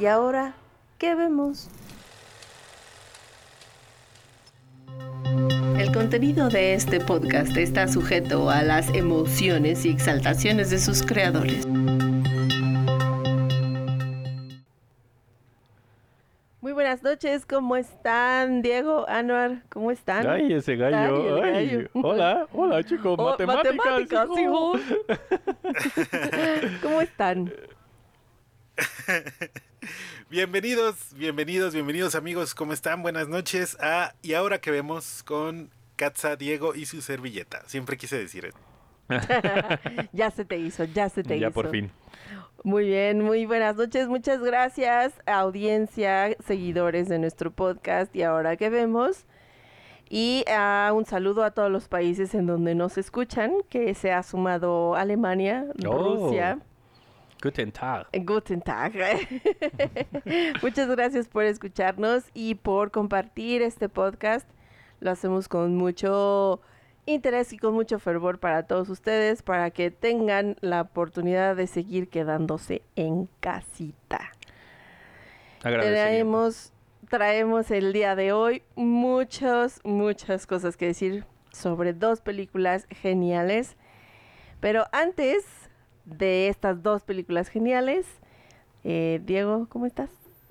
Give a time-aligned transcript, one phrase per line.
[0.00, 0.54] ¿Y ahora
[0.98, 1.68] qué vemos?
[5.78, 11.66] El contenido de este podcast está sujeto a las emociones y exaltaciones de sus creadores.
[16.60, 18.60] Muy buenas noches, ¿cómo están?
[18.62, 20.26] Diego, Anuar, ¿cómo están?
[20.26, 21.42] Ay, ese gallo.
[21.42, 21.88] Ay, el Ay, gallo.
[21.94, 23.76] hola, hola chicos, Oh, matemáticas.
[23.76, 24.72] matemáticas, hijo.
[26.82, 27.52] ¿Cómo están?
[30.30, 33.02] Bienvenidos, bienvenidos, bienvenidos amigos, ¿cómo están?
[33.02, 33.76] Buenas noches.
[33.80, 37.62] Ah, y ahora que vemos con Katza, Diego y su servilleta.
[37.66, 38.58] Siempre quise decir eso.
[40.12, 41.54] ya se te hizo, ya se te Ya hizo.
[41.54, 41.90] por fin.
[42.64, 48.68] Muy bien, muy buenas noches, muchas gracias, audiencia, seguidores de nuestro podcast y ahora que
[48.70, 49.24] vemos.
[50.08, 54.22] Y ah, un saludo a todos los países en donde nos escuchan, que se ha
[54.22, 56.16] sumado Alemania, Oh.
[56.28, 56.58] Rusia.
[57.46, 58.08] Guten Tag.
[58.24, 58.92] Guten Tag.
[60.62, 64.50] Muchas gracias por escucharnos y por compartir este podcast.
[64.98, 66.60] Lo hacemos con mucho
[67.04, 72.08] interés y con mucho fervor para todos ustedes, para que tengan la oportunidad de seguir
[72.08, 74.32] quedándose en casita.
[75.60, 76.72] Traemos,
[77.08, 83.76] traemos el día de hoy muchas, muchas cosas que decir sobre dos películas geniales.
[84.58, 85.65] Pero antes
[86.06, 88.06] de estas dos películas geniales,
[88.84, 90.10] eh, Diego, ¿cómo estás?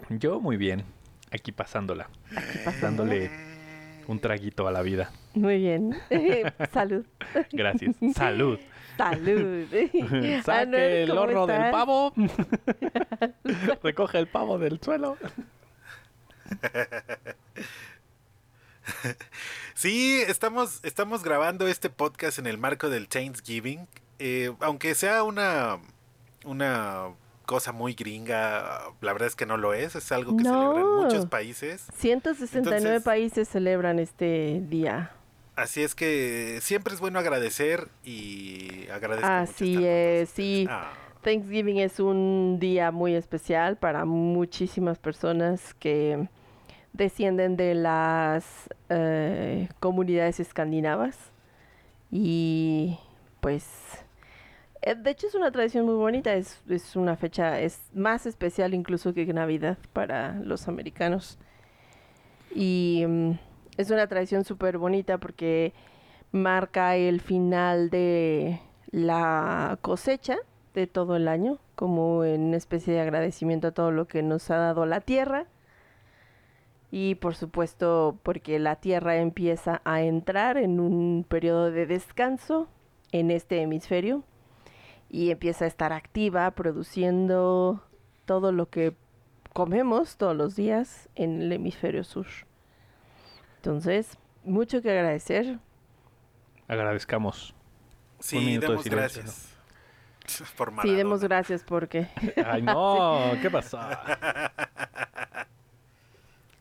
[0.09, 0.83] Yo muy bien.
[1.31, 2.09] Aquí pasándola.
[2.63, 3.13] pasándola.
[3.15, 3.31] Dándole
[4.07, 5.11] un traguito a la vida.
[5.33, 5.95] Muy bien.
[6.73, 7.05] Salud.
[7.51, 7.95] Gracias.
[8.13, 8.59] Salud.
[8.97, 9.65] Salud.
[9.73, 12.13] Anuel, Saque el ¿cómo horno del pavo.
[13.83, 15.17] Recoge el pavo del suelo.
[19.73, 23.87] Sí, estamos, estamos grabando este podcast en el marco del Thanksgiving.
[24.19, 25.77] Eh, aunque sea una,
[26.45, 27.09] una
[27.45, 29.95] cosa muy gringa, la verdad es que no lo es.
[29.95, 30.73] Es algo que No.
[30.73, 31.87] celebran muchos países.
[31.95, 35.11] 169 Entonces- países celebran este día.
[35.55, 40.67] Así es que siempre es bueno agradecer y agradezco mucho Así con es, sí.
[40.69, 40.91] Ah.
[41.21, 46.27] Thanksgiving es un día muy especial para muchísimas personas que
[46.93, 48.45] descienden de las
[48.89, 51.17] eh, comunidades escandinavas
[52.11, 52.99] y
[53.45, 53.63] pues
[54.81, 58.73] eh, de hecho es una tradición muy bonita, es, es una fecha, es más especial
[58.73, 61.37] incluso que Navidad para los americanos
[62.55, 63.33] y mm,
[63.77, 65.73] es una tradición súper bonita porque
[66.31, 70.37] marca el final de la cosecha
[70.73, 74.49] de todo el año, como en una especie de agradecimiento a todo lo que nos
[74.49, 75.45] ha dado la tierra.
[76.89, 82.69] Y por supuesto, porque la tierra empieza a entrar en un periodo de descanso
[83.11, 84.23] en este hemisferio
[85.09, 87.83] y empieza a estar activa produciendo
[88.25, 88.95] todo lo que
[89.53, 92.25] comemos todos los días en el hemisferio sur.
[93.57, 95.59] Entonces, mucho que agradecer.
[96.67, 97.53] Agradezcamos.
[98.19, 99.51] Sí, de demos silencio, gracias.
[100.57, 102.07] Por Sí, demos gracias porque
[102.45, 103.31] Ay, no.
[103.41, 103.79] ¿Qué pasó?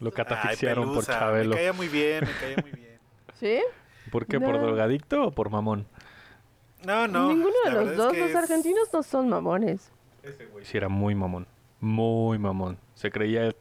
[0.00, 1.50] Lo Ay, catafixiaron por Chabelo.
[1.50, 2.98] Me caía muy bien, me caía muy bien.
[3.34, 3.60] ¿Sí?
[4.10, 4.38] ¿Por qué?
[4.38, 4.62] ¿Por No.
[4.66, 5.86] drogadicto o por mamón?
[6.86, 7.28] No, no.
[7.28, 9.90] Ninguno de los es dos, que los es- argentinos no son mamones.
[10.22, 11.46] Ese güey sí era muy mamón.
[11.80, 12.78] Muy mamón.
[12.94, 13.56] Se creía el,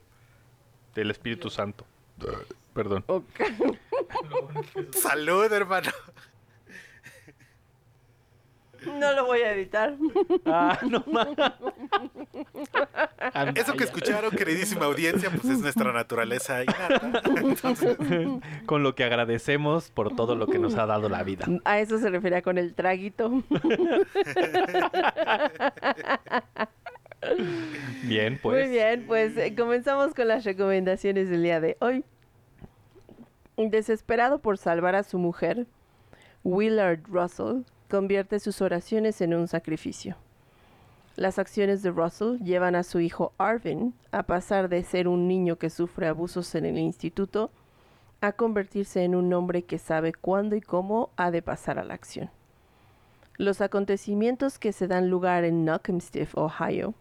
[0.95, 1.85] el Espíritu Santo.
[2.73, 3.03] Perdón.
[3.07, 3.25] Ok.
[4.93, 5.91] Salud, hermano.
[8.85, 9.95] No lo voy a editar.
[10.45, 11.37] Ah, no mames.
[13.55, 17.21] Eso que escucharon, queridísima audiencia, pues es nuestra naturaleza innata.
[17.37, 17.97] Entonces,
[18.65, 21.45] Con lo que agradecemos por todo lo que nos ha dado la vida.
[21.65, 23.43] A eso se refería con el traguito.
[28.03, 28.67] Bien, pues.
[28.67, 32.03] Muy bien, pues eh, comenzamos con las recomendaciones del día de hoy.
[33.55, 35.67] Desesperado por salvar a su mujer,
[36.43, 37.61] Willard Russell
[37.93, 40.15] convierte sus oraciones en un sacrificio.
[41.15, 45.57] Las acciones de Russell llevan a su hijo Arvin a pasar de ser un niño
[45.57, 47.51] que sufre abusos en el instituto
[48.19, 51.93] a convertirse en un hombre que sabe cuándo y cómo ha de pasar a la
[51.93, 52.31] acción.
[53.37, 56.95] Los acontecimientos que se dan lugar en Knockemstiff, Ohio,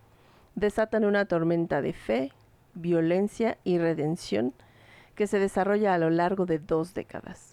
[0.57, 2.33] desatan una tormenta de fe,
[2.75, 4.53] violencia y redención
[5.15, 7.52] que se desarrolla a lo largo de dos décadas.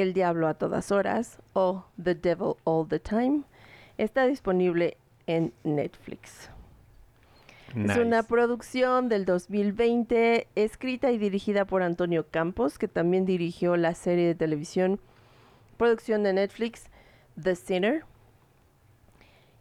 [0.00, 3.42] El Diablo a todas horas o The Devil All the Time
[3.98, 6.50] está disponible en Netflix.
[7.76, 13.94] Es una producción del 2020, escrita y dirigida por Antonio Campos, que también dirigió la
[13.94, 14.98] serie de televisión,
[15.76, 16.86] producción de Netflix,
[17.40, 18.04] The Sinner.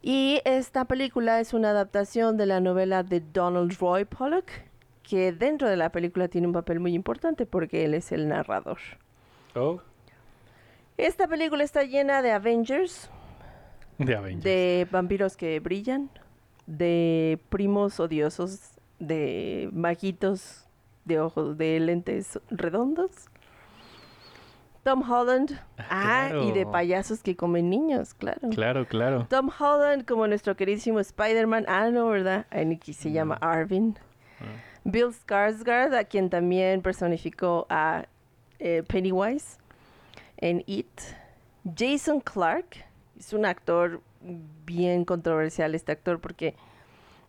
[0.02, 4.50] Y esta película es una adaptación de la novela de Donald Roy Pollock,
[5.04, 8.80] que dentro de la película tiene un papel muy importante porque él es el narrador.
[9.56, 9.82] Oh,
[11.00, 13.10] Esta película está llena de Avengers,
[13.98, 14.44] de Avengers.
[14.44, 16.10] de vampiros que brillan,
[16.68, 20.68] de primos odiosos, de maguitos
[21.06, 23.12] de ojos, de lentes redondos.
[24.84, 25.58] Tom Holland.
[25.78, 28.50] Ah, y de payasos que comen niños, claro.
[28.50, 29.26] Claro, claro.
[29.30, 31.64] Tom Holland como nuestro queridísimo Spider-Man.
[31.70, 32.46] Ah, no, ¿verdad?
[32.52, 33.98] Aquí se llama Arvin.
[34.42, 34.44] Ah.
[34.84, 38.06] Bill Skarsgård, a quien también personificó a
[38.60, 39.59] eh, Pennywise
[40.40, 40.90] en It.
[41.78, 42.86] Jason Clark
[43.18, 44.02] es un actor
[44.66, 46.56] bien controversial este actor porque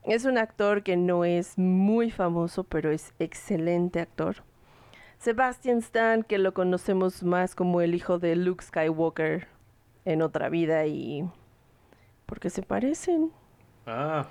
[0.05, 4.43] es un actor que no es muy famoso, pero es excelente actor.
[5.19, 9.49] Sebastian Stan, que lo conocemos más como el hijo de Luke Skywalker
[10.07, 11.29] en otra vida y...
[12.25, 13.31] porque se parecen.
[13.87, 14.27] Ah,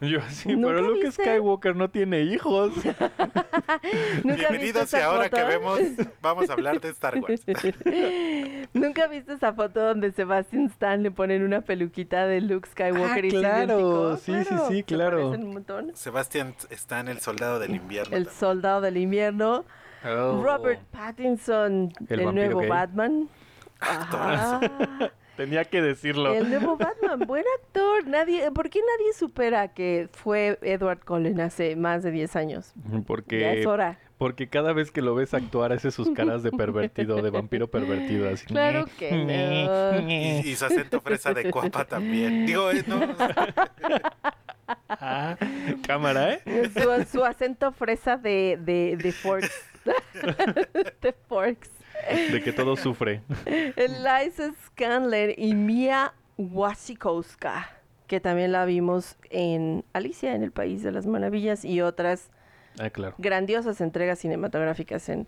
[0.10, 1.22] yo sí, ¿Nunca pero Luke viste?
[1.22, 2.72] Skywalker no tiene hijos.
[2.84, 2.98] ¿Nunca
[4.24, 5.78] viste Bienvenidos y ahora que vemos,
[6.22, 7.42] vamos a hablar de Star Wars.
[8.72, 13.26] ¿Nunca viste esa foto donde Sebastian Stan le ponen una peluquita de Luke Skywalker Ah,
[13.26, 15.34] y claro, sí, sí, sí, se claro.
[16.70, 18.16] está en el soldado del invierno.
[18.16, 18.40] El también.
[18.40, 19.64] soldado del invierno,
[20.02, 20.42] Oh.
[20.42, 22.68] Robert Pattinson, El el, nuevo gay.
[22.70, 23.28] Batman.
[23.80, 24.60] Ajá.
[25.40, 26.34] Tenía que decirlo.
[26.34, 28.06] El nuevo Batman, buen actor.
[28.06, 32.72] Nadie, ¿Por qué nadie supera que fue Edward Cullen hace más de 10 años?
[32.92, 33.98] Ya Porque, es hora.
[34.18, 38.28] porque cada vez que lo ves actuar hace sus caras de pervertido, de vampiro pervertido.
[38.28, 38.44] Así.
[38.44, 40.10] Claro que no.
[40.10, 42.44] Y, y su acento fresa de cuapa también.
[42.44, 43.00] Digo, eh, no,
[44.88, 45.36] Ah,
[45.86, 46.70] cámara, ¿eh?
[46.74, 49.50] Su, su acento fresa de, de, de Forks.
[51.00, 51.70] de Forks.
[52.32, 53.22] De que todo sufre.
[53.76, 57.68] Eliza Scanlon y Mia Wasikowska,
[58.06, 62.30] que también la vimos en Alicia en el País de las Maravillas y otras
[62.78, 63.14] Ah, claro.
[63.18, 65.26] grandiosas entregas cinematográficas en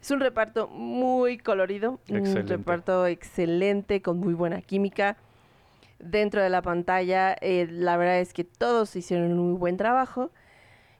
[0.00, 5.16] es un reparto muy colorido, un reparto excelente con muy buena química
[6.00, 7.36] dentro de la pantalla.
[7.40, 10.30] eh, la verdad es que todos hicieron un muy buen trabajo.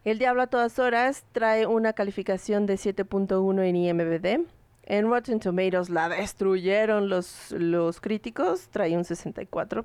[0.05, 4.47] El Diablo a todas horas trae una calificación de 7.1 en IMDb.
[4.85, 9.85] En Rotten Tomatoes la destruyeron los, los críticos, trae un 64.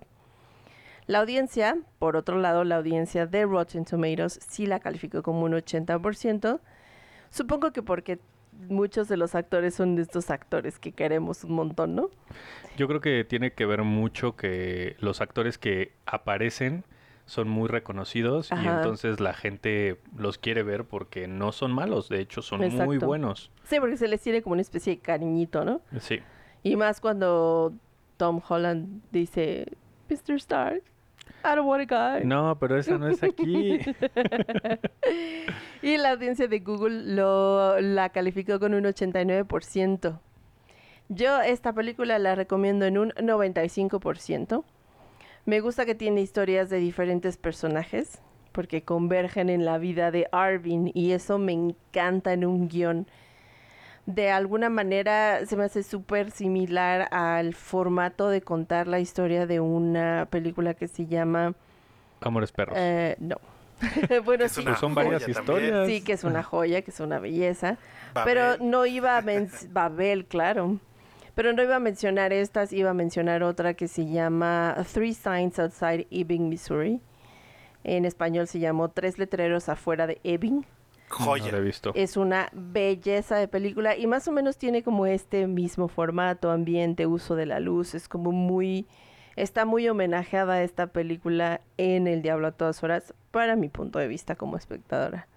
[1.05, 5.53] La audiencia, por otro lado, la audiencia de Rotten Tomatoes sí la calificó como un
[5.53, 6.59] 80%.
[7.29, 8.19] Supongo que porque
[8.69, 12.09] muchos de los actores son de estos actores que queremos un montón, ¿no?
[12.75, 16.83] Yo creo que tiene que ver mucho que los actores que aparecen
[17.27, 22.21] son muy reconocidos y entonces la gente los quiere ver porque no son malos, de
[22.21, 23.51] hecho son muy buenos.
[23.65, 25.81] Sí, porque se les tiene como una especie de cariñito, ¿no?
[25.99, 26.19] Sí.
[26.63, 27.73] Y más cuando
[28.15, 29.67] Tom Holland dice,
[30.09, 30.35] Mr.
[30.35, 30.83] Stark,
[31.43, 32.25] I don't want a guy.
[32.25, 33.79] No, pero esa no es aquí.
[35.81, 40.19] Y la audiencia de Google lo, la calificó con un 89%.
[41.09, 44.63] Yo esta película la recomiendo en un 95%.
[45.47, 48.19] Me gusta que tiene historias de diferentes personajes,
[48.51, 53.07] porque convergen en la vida de Arvin y eso me encanta en un guion.
[54.05, 59.61] De alguna manera se me hace súper similar al formato de contar la historia de
[59.61, 61.53] una película que se llama...
[62.19, 62.75] Amores perros.
[62.77, 63.37] eh, no.
[64.25, 65.39] bueno, Es sí, una son varias también.
[65.39, 65.87] historias.
[65.87, 67.77] Sí, que es una joya, que es una belleza.
[68.13, 68.33] Babel.
[68.33, 69.71] Pero no iba a mencionar...
[69.73, 70.77] Babel, claro.
[71.37, 75.59] Pero no iba a mencionar estas, iba a mencionar otra que se llama Three Signs
[75.59, 76.99] Outside Ebbing, Missouri.
[77.83, 80.65] En español se llamó Tres letreros afuera de Ebbing.
[81.19, 81.59] No lo he Joya.
[81.59, 81.91] visto.
[81.93, 87.05] Es una belleza de película y más o menos tiene como este mismo formato, ambiente,
[87.05, 87.93] uso de la luz.
[87.93, 88.87] Es como muy...
[89.35, 94.07] Está muy homenajeada esta película en El Diablo a todas horas, para mi punto de
[94.07, 95.27] vista como espectadora.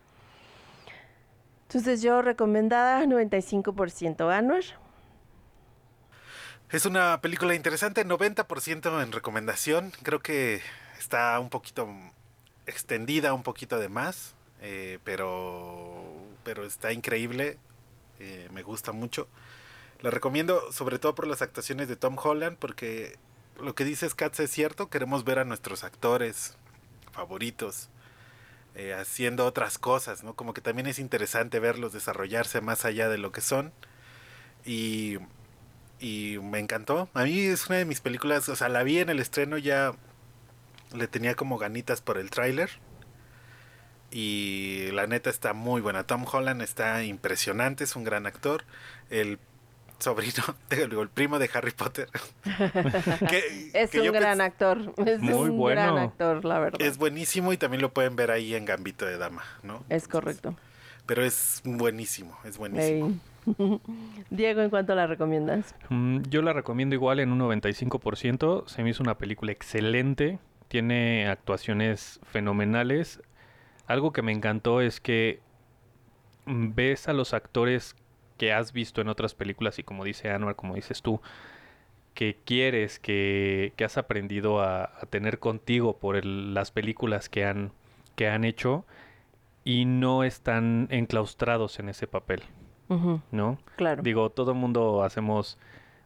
[1.68, 4.79] Entonces yo recomendada 95% Anwar.
[6.72, 9.92] Es una película interesante, 90% en recomendación.
[10.04, 10.62] Creo que
[11.00, 11.88] está un poquito
[12.64, 16.04] extendida, un poquito de más, eh, pero,
[16.44, 17.58] pero está increíble.
[18.20, 19.26] eh, me gusta mucho.
[20.00, 23.18] La recomiendo sobre todo por las actuaciones de Tom Holland, porque
[23.60, 24.90] lo que dices Katz es cierto.
[24.90, 26.56] Queremos ver a nuestros actores
[27.10, 27.88] favoritos
[28.76, 30.34] eh, haciendo otras cosas, ¿no?
[30.34, 33.72] Como que también es interesante verlos desarrollarse más allá de lo que son.
[34.64, 35.18] Y,
[36.00, 37.08] y me encantó.
[37.14, 39.92] A mí es una de mis películas, o sea, la vi en el estreno ya
[40.94, 42.70] le tenía como ganitas por el tráiler.
[44.10, 46.04] Y la neta está muy buena.
[46.04, 48.64] Tom Holland está impresionante, es un gran actor.
[49.08, 49.38] El
[50.00, 52.08] sobrino, digo, el primo de Harry Potter.
[53.28, 54.92] que- Es que un gran actor.
[55.06, 55.80] Es Muy un bueno.
[55.80, 56.80] gran actor, la verdad.
[56.82, 59.84] Es buenísimo y también lo pueden ver ahí en Gambito de Dama, ¿no?
[59.88, 60.56] Es correcto.
[61.06, 63.08] Pero es buenísimo, es buenísimo.
[63.08, 63.20] Ey.
[64.30, 65.74] Diego, ¿en cuánto la recomiendas?
[65.88, 68.66] Mm, Yo la recomiendo igual en un 95%.
[68.66, 70.38] Se me hizo una película excelente.
[70.68, 73.22] Tiene actuaciones fenomenales.
[73.86, 75.40] Algo que me encantó es que
[76.46, 77.96] ves a los actores
[78.38, 81.20] que has visto en otras películas y como dice Anwar, como dices tú,
[82.14, 87.72] que quieres, que, que has aprendido a, tener contigo por las películas que han,
[88.16, 88.84] que han hecho
[89.64, 92.42] y no están enclaustrados en ese papel,
[93.30, 93.58] ¿no?
[93.76, 94.02] claro.
[94.02, 95.58] Digo, todo el mundo hacemos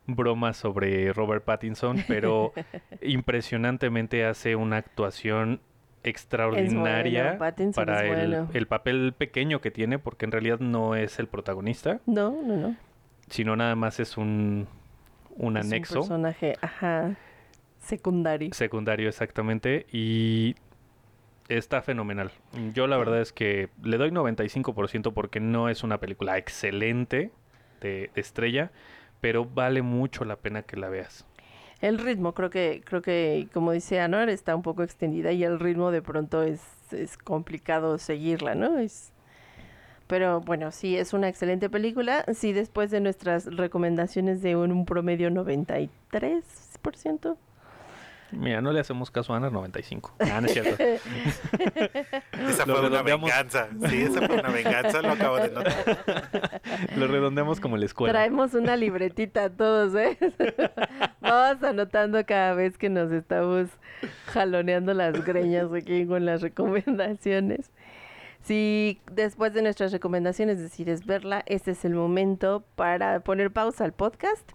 [0.06, 2.52] bromas sobre Robert Pattinson, pero
[3.02, 5.60] impresionantemente hace una actuación
[6.02, 11.26] extraordinaria bueno, para el, el papel pequeño que tiene, porque en realidad no es el
[11.28, 12.76] protagonista, No, no, no.
[13.28, 14.66] sino nada más es un,
[15.36, 17.16] un Es anexo Un personaje, ajá,
[17.80, 18.52] secundario.
[18.52, 20.54] secundario exactamente y
[21.48, 22.30] está fenomenal.
[22.72, 27.30] Yo la verdad es que le doy 95% porque no es una película excelente
[27.80, 28.70] de, estrella,
[29.20, 31.26] pero vale mucho la pena que la veas.
[31.80, 35.60] El ritmo, creo que, creo que, como dice Anor, está un poco extendida y el
[35.60, 38.78] ritmo de pronto es, es complicado seguirla, ¿no?
[38.78, 39.12] Es,
[40.06, 42.24] pero bueno, sí, es una excelente película.
[42.34, 47.36] Sí, después de nuestras recomendaciones de un, un promedio 93%.
[48.32, 50.16] Mira, no le hacemos caso a Ana 95.
[50.20, 50.82] Ah, no es cierto.
[50.82, 53.30] Esa Lo fue una redondeamos.
[53.30, 53.68] venganza.
[53.88, 56.60] Sí, esa fue una venganza, lo acabo de notar.
[56.96, 58.12] Lo redondeamos como en la escuela.
[58.12, 60.18] Traemos una libretita todos, ¿eh?
[61.20, 63.68] Vamos anotando cada vez que nos estamos
[64.26, 67.70] jaloneando las greñas aquí con las recomendaciones.
[68.42, 73.92] Si después de nuestras recomendaciones decides verla, este es el momento para poner pausa al
[73.92, 74.50] podcast,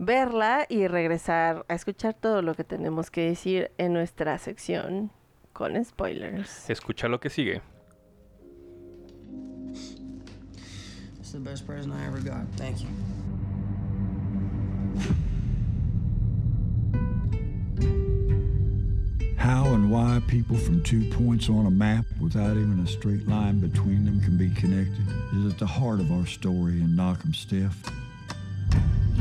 [0.00, 5.10] verla y regresar a escuchar todo lo que tenemos que decir en nuestra sección
[5.52, 6.68] con spoilers.
[6.70, 7.60] Escucha lo que sigue.
[11.20, 12.46] It's the best present I ever got.
[12.56, 12.88] Thank you.
[19.36, 23.60] How and why people from two points on a map without even a straight line
[23.60, 27.76] between them can be connected is at the heart of our story in Knock'em Stiff.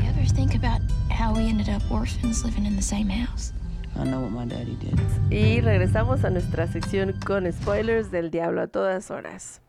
[0.09, 3.53] Ever think about how we ended up orphans living in the same house?
[3.95, 4.99] I know what my daddy did.
[5.29, 9.61] Y regresamos a nuestra sección con spoilers del diablo a todas horas.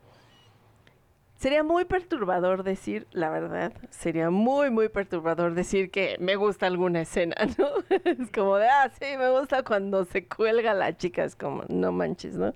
[1.37, 7.03] Sería muy perturbador decir, la verdad, sería muy, muy perturbador decir que me gusta alguna
[7.03, 7.67] escena, ¿no?
[8.05, 11.93] Es como de, ah, sí, me gusta cuando se cuelga la chica, es como, no
[11.93, 12.55] manches, ¿no?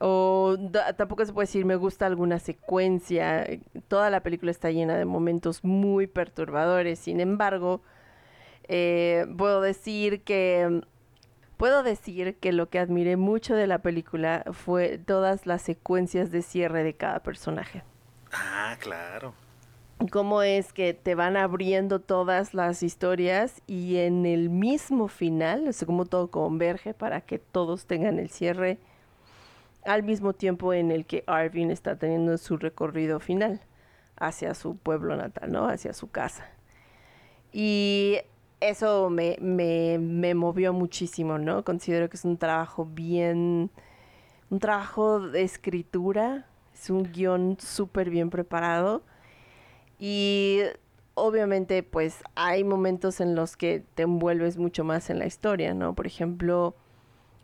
[0.00, 0.56] O
[0.96, 3.46] tampoco se puede decir, me gusta alguna secuencia.
[3.88, 6.98] Toda la película está llena de momentos muy perturbadores.
[6.98, 7.80] Sin embargo,
[8.64, 10.82] eh, puedo decir que
[11.56, 16.42] puedo decir que lo que admiré mucho de la película fue todas las secuencias de
[16.42, 17.82] cierre de cada personaje.
[18.32, 19.34] Ah, claro.
[20.10, 25.72] Cómo es que te van abriendo todas las historias y en el mismo final, o
[25.72, 28.78] sea, como todo converge para que todos tengan el cierre
[29.84, 33.60] al mismo tiempo en el que Arvin está teniendo su recorrido final
[34.16, 35.68] hacia su pueblo natal, ¿no?
[35.68, 36.48] Hacia su casa.
[37.52, 38.18] Y
[38.60, 41.64] eso me, me, me movió muchísimo, ¿no?
[41.64, 43.70] Considero que es un trabajo bien,
[44.50, 49.02] un trabajo de escritura, es un guion súper bien preparado
[49.98, 50.60] y
[51.14, 55.94] obviamente pues hay momentos en los que te envuelves mucho más en la historia, ¿no?
[55.94, 56.74] Por ejemplo,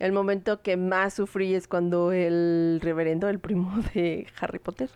[0.01, 4.91] el momento que más sufrí es cuando el reverendo, el primo de Harry Potter,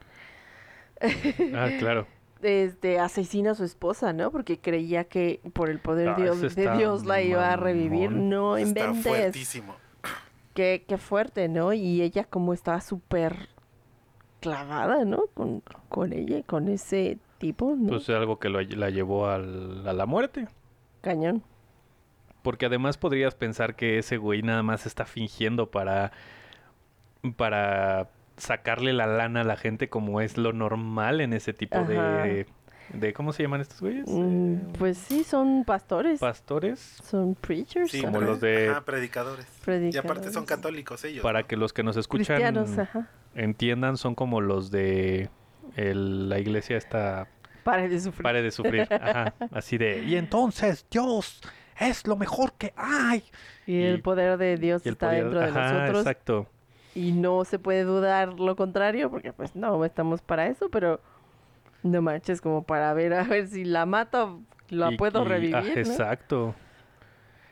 [1.54, 2.06] Ah, claro.
[2.42, 4.30] este, asesina a su esposa, ¿no?
[4.30, 8.10] Porque creía que por el poder Ah, Dios, de está Dios la iba a revivir.
[8.10, 9.02] No Está inventes.
[9.06, 9.76] fuertísimo.
[10.54, 11.72] Qué, qué fuerte, ¿no?
[11.72, 13.48] Y ella como estaba súper
[14.40, 15.24] clavada, ¿no?
[15.34, 17.88] Con, con ella y con ese tipo, ¿no?
[17.88, 20.46] Pues es algo que lo- la llevó al- a la muerte.
[21.00, 21.42] Cañón.
[22.44, 26.12] Porque además podrías pensar que ese güey nada más está fingiendo para.
[27.36, 31.86] para sacarle la lana a la gente como es lo normal en ese tipo Ajá.
[31.88, 32.46] de,
[32.92, 34.08] de ¿cómo se llaman estos güeyes?
[34.08, 36.18] Mm, Eh, pues sí, son pastores.
[36.18, 36.80] pastores.
[36.80, 37.92] son preachers.
[37.92, 38.26] Sí, Como ajá.
[38.26, 39.46] los de- Ajá, predicadores.
[39.46, 40.10] Y Predicadores.
[40.10, 41.22] aparte son católicos ellos.
[41.22, 41.46] Para ¿no?
[41.46, 43.08] que los que nos escuchan Cristianos, ajá.
[43.36, 45.30] entiendan, son como los de
[45.76, 47.28] el- la iglesia esta
[47.62, 48.22] Pare de sufrir.
[48.24, 48.88] pare de sufrir.
[48.92, 50.02] Ajá, así de.
[50.02, 51.40] Y entonces Dios
[51.78, 53.24] es lo mejor que hay.
[53.66, 55.98] Y, y- el poder de Dios está poder- dentro de ajá, nosotros.
[56.00, 56.46] Exacto.
[56.94, 61.00] Y no se puede dudar lo contrario, porque pues no estamos para eso, pero
[61.82, 65.56] no manches, como para ver a ver si la mato, la Y- puedo y- revivir.
[65.56, 65.68] ah, ¿no?
[65.68, 66.54] Exacto.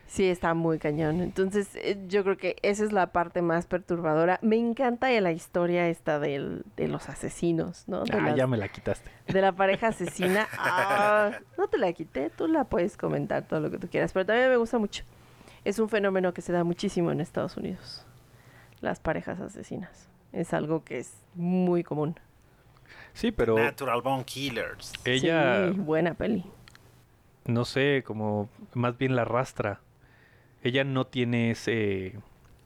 [0.07, 1.23] Sí, está muy cañón.
[1.23, 4.39] Entonces, eh, yo creo que esa es la parte más perturbadora.
[4.43, 8.05] Me encanta la historia esta del, de los asesinos, ¿no?
[8.05, 9.11] De, Ah, las- ya me la quitaste.
[9.29, 10.47] de la pareja asesina.
[10.59, 14.27] Ah, no te la quité, tú la puedes comentar todo lo que tú quieras, pero
[14.27, 15.05] también me gusta mucho.
[15.65, 18.05] Es un fenómeno que se da muchísimo en Estados Unidos.
[18.83, 20.09] Las parejas asesinas.
[20.33, 22.19] Es algo que es muy común.
[23.15, 24.93] Sí, pero Natural Bone Killers.
[25.07, 26.45] ella, Sí, buena peli.
[27.47, 29.81] no sé, como más bien la arrastra.
[30.62, 32.19] Ella no tiene ese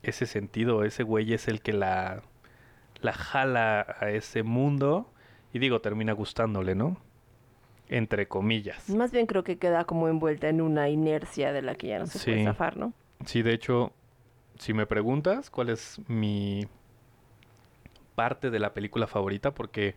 [0.03, 0.85] ese sentido.
[0.85, 2.23] Ese güey es el que la
[3.01, 5.11] la jala a ese mundo
[5.53, 6.97] y digo termina gustándole, ¿no?
[7.89, 8.89] Entre comillas.
[8.91, 12.07] Más bien creo que queda como envuelta en una inercia de la que ya no
[12.07, 12.93] se puede zafar, ¿no?
[13.25, 13.93] Sí, de hecho,
[14.59, 16.67] si me preguntas cuál es mi
[18.15, 19.95] parte de la película favorita, porque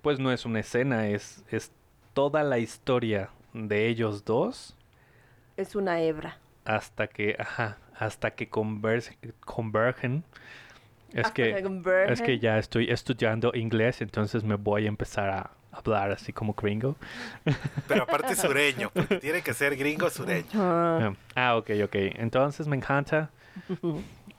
[0.00, 1.72] pues no es una escena, es, es
[2.14, 4.76] toda la historia de ellos dos
[5.56, 6.38] Es una hebra.
[6.66, 10.24] Hasta que, ajá, hasta que converse- convergen.
[11.12, 15.50] Es que, que es que ya estoy estudiando inglés, entonces me voy a empezar a
[15.72, 16.96] hablar así como gringo.
[17.88, 20.46] Pero aparte sureño, porque tiene que ser gringo sureño.
[20.54, 21.94] Ah, Ah, ok, ok.
[22.16, 23.30] Entonces me encanta.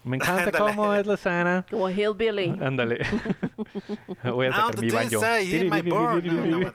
[0.03, 1.65] Me encanta cómo es la escena.
[1.69, 2.55] como Hillbilly.
[2.61, 2.99] Ándale.
[4.23, 4.87] Voy a sacar mi.
[5.89, 6.71] No, bueno.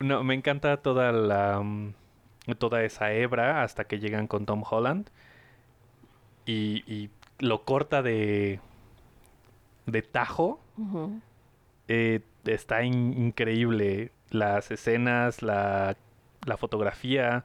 [0.00, 1.94] No, me encanta toda la mm,
[2.58, 5.08] toda esa hebra hasta que llegan con Tom Holland
[6.46, 8.60] y, y lo corta de
[9.86, 10.60] de tajo.
[11.88, 15.96] Eh, está in- increíble las escenas, la,
[16.46, 17.44] la fotografía,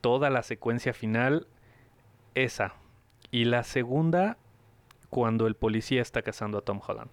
[0.00, 1.46] toda la secuencia final,
[2.34, 2.74] esa.
[3.30, 4.36] Y la segunda,
[5.10, 7.10] cuando el policía está cazando a Tom Holland.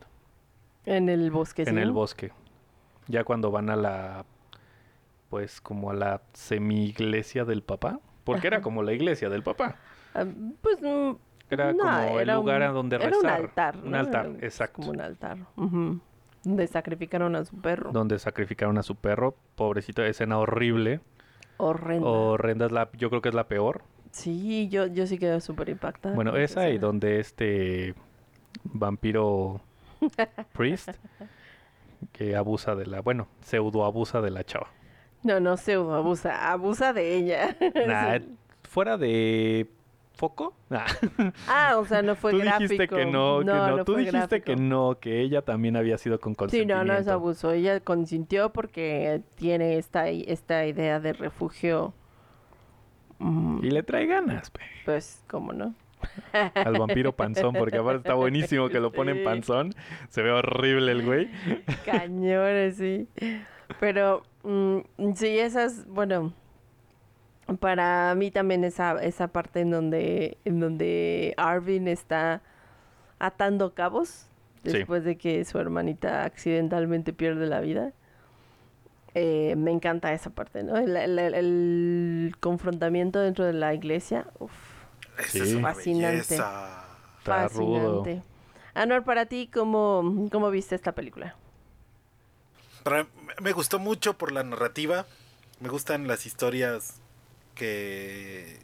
[0.85, 1.63] En el bosque.
[1.63, 1.81] en ¿sí?
[1.81, 2.31] el bosque.
[3.07, 4.25] Ya cuando van a la,
[5.29, 7.99] pues como a la semi-iglesia del papá.
[8.23, 9.75] Porque era como la iglesia del papá.
[10.13, 10.25] Ah,
[10.61, 11.11] pues mm,
[11.49, 13.21] Era no, como el era lugar un- a donde era rezar.
[13.23, 13.77] un altar.
[13.83, 13.97] Un ¿no?
[13.97, 14.75] altar, Era exacto.
[14.75, 15.37] Como un altar.
[15.55, 15.99] ujú,
[16.43, 17.91] Donde sacrificaron a su perro.
[17.91, 19.35] Donde sacrificaron a su perro.
[19.55, 20.99] Pobrecito, escena horrible.
[21.57, 22.07] Horrenda.
[22.07, 23.81] Horrenda es la, yo creo que es la peor.
[24.11, 26.15] Sí, yo, yo sí quedé súper impactada.
[26.15, 27.93] Bueno, esa y donde este
[28.63, 29.61] vampiro
[30.53, 30.89] priest
[32.13, 34.67] que abusa de la, bueno, pseudo abusa de la chava.
[35.23, 37.55] No, no pseudo abusa, abusa de ella.
[37.87, 38.19] Nah,
[38.63, 39.67] fuera de
[40.13, 40.53] foco.
[40.69, 40.85] Nah.
[41.47, 42.59] Ah, o sea, no fue Tú gráfico.
[42.73, 43.85] dijiste que no, que no.
[43.85, 46.83] Tú dijiste que no, que ella también había sido con Sí, consentimiento.
[46.85, 47.51] no, no es abuso.
[47.51, 51.93] Ella consintió porque tiene esta, esta idea de refugio.
[53.19, 55.73] mm, Y le trae ganas, pe, Pues, ¿cómo no?
[56.53, 59.23] al vampiro panzón, porque aparte está buenísimo que lo ponen Sí.
[59.25, 59.73] panzón.
[60.07, 61.29] Se ve horrible el güey.
[61.85, 63.07] Cañones, sí.
[63.81, 64.79] Pero, mm,
[65.15, 66.33] sí, esas, bueno,
[67.59, 72.41] para mí también esa, esa parte en donde, en donde Arvin está
[73.19, 74.25] atando cabos
[74.63, 74.73] Sí.
[74.73, 77.93] después de que su hermanita accidentalmente pierde la vida.
[79.15, 80.75] Eh, me encanta esa parte, ¿no?
[80.77, 84.27] El, el- el- el confrontamiento dentro de la iglesia.
[84.37, 84.51] Uf,
[85.27, 85.39] Sí.
[85.39, 86.37] es Fascinante.
[87.23, 88.21] fascinante.
[88.73, 91.35] Anor, para ti, ¿cómo, ¿cómo viste esta película?
[93.41, 95.05] Me gustó mucho por la narrativa.
[95.59, 96.95] Me gustan las historias
[97.55, 98.59] que,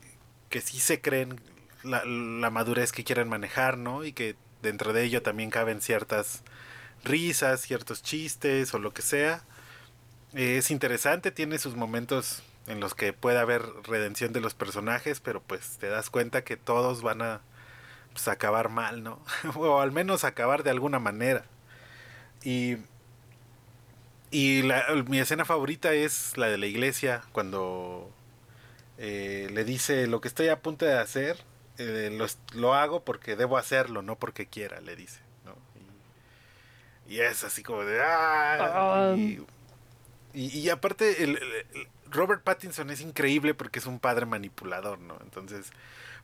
[0.49, 1.39] que sí se creen
[1.83, 4.03] la, la madurez que quieren manejar, ¿no?
[4.03, 6.43] Y que dentro de ello también caben ciertas
[7.03, 9.43] risas, ciertos chistes o lo que sea.
[10.33, 15.41] Es interesante, tiene sus momentos en los que puede haber redención de los personajes, pero
[15.41, 17.41] pues te das cuenta que todos van a
[18.11, 19.21] pues, acabar mal, ¿no?
[19.55, 21.45] o al menos acabar de alguna manera.
[22.43, 22.77] Y
[24.36, 28.12] y la- mi escena favorita es la de la iglesia, cuando
[28.98, 31.38] eh, le dice lo que estoy a punto de hacer,
[31.78, 32.26] eh, lo,
[32.60, 35.19] lo hago porque debo hacerlo, no porque quiera, le dice.
[35.45, 35.54] ¿no?
[37.08, 38.02] Y, y es así como de...
[38.02, 39.15] "Ah", Ah.
[39.17, 39.41] y,
[40.34, 41.39] y- y aparte, el,
[42.10, 45.17] Robert Pattinson es increíble porque es un padre manipulador, ¿no?
[45.21, 45.71] Entonces,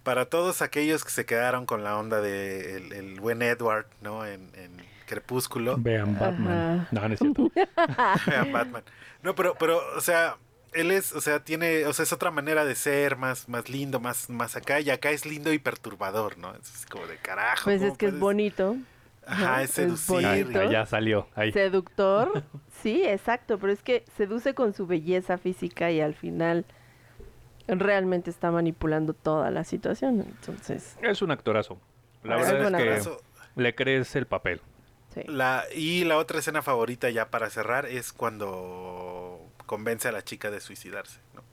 [0.03, 4.25] para todos aquellos que se quedaron con la onda de el, el buen Edward, ¿no?
[4.25, 4.71] En, en
[5.11, 5.75] Crepúsculo.
[5.77, 6.79] Vean Batman.
[6.79, 6.87] Ajá.
[6.91, 7.51] No, no es cierto.
[8.27, 8.83] Vean Batman.
[9.21, 10.37] No, pero, pero, o sea,
[10.71, 13.99] él es, o sea, tiene, o sea, es otra manera de ser, más, más lindo,
[13.99, 16.53] más, más acá, y acá es lindo y perturbador, ¿no?
[16.55, 17.65] Es como de carajo.
[17.65, 18.77] Pues ¿cómo es que es bonito.
[19.25, 20.45] Ajá, es es seducir.
[20.45, 20.59] Bonito.
[20.61, 21.27] ahí ya salió.
[21.35, 21.51] Ahí.
[21.51, 22.43] Seductor,
[22.81, 26.63] sí, exacto, pero es que seduce con su belleza física y al final
[27.67, 30.21] realmente está manipulando toda la situación.
[30.21, 31.81] Entonces, Es un actorazo.
[32.23, 33.13] La Ah, es verdad es que
[33.61, 34.61] le crees el papel.
[35.13, 35.21] Sí.
[35.27, 40.51] La, y la otra escena favorita ya para cerrar es cuando convence a la chica
[40.51, 41.43] de suicidarse, ¿no?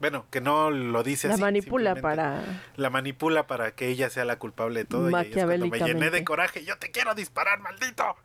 [0.00, 1.42] Bueno, que no lo dice La así.
[1.42, 2.42] manipula para...
[2.76, 5.08] La manipula para que ella sea la culpable de todo.
[5.08, 6.64] Y ahí es cuando me llené de coraje.
[6.64, 8.16] Yo te quiero disparar, maldito.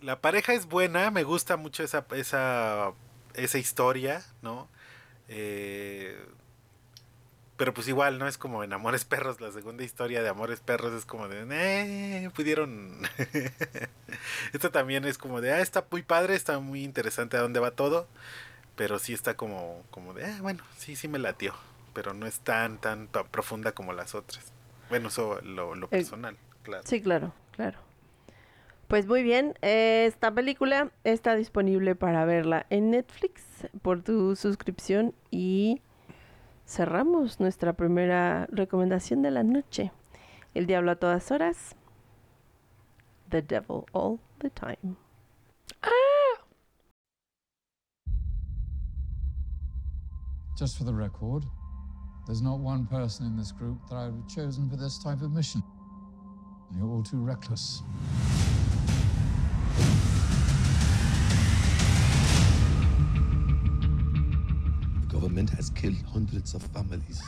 [0.00, 1.10] La pareja es buena.
[1.12, 2.92] Me gusta mucho esa, esa,
[3.34, 4.68] esa historia, ¿no?
[5.28, 6.18] Eh,
[7.56, 8.26] pero pues igual, ¿no?
[8.26, 9.40] Es como en Amores Perros.
[9.40, 11.44] La segunda historia de Amores Perros es como de...
[11.50, 13.02] Eh, pudieron...
[14.52, 15.52] Esta también es como de...
[15.52, 16.34] Ah, está muy padre.
[16.34, 18.08] Está muy interesante a dónde va todo.
[18.76, 20.24] Pero sí está como, como de...
[20.24, 21.54] Ah, bueno, sí, sí me latió
[21.94, 24.52] pero no es tan, tan, tan profunda como las otras.
[24.90, 26.82] Bueno, eso lo, lo Eh, personal, claro.
[26.84, 27.78] Sí, claro, claro.
[28.88, 33.42] Pues muy bien, eh, esta película está disponible para verla en Netflix
[33.80, 35.80] por tu suscripción y
[36.66, 39.92] cerramos nuestra primera recomendación de la noche.
[40.54, 41.74] El diablo a todas horas.
[43.30, 44.96] The devil all the time.
[45.82, 46.44] Ah!
[50.56, 51.44] Just for the record,
[52.26, 55.22] there's not one person in this group that I would have chosen for this type
[55.22, 55.62] of mission.
[56.76, 57.82] You're all too reckless.
[65.24, 67.22] Government has killed hundreds of families.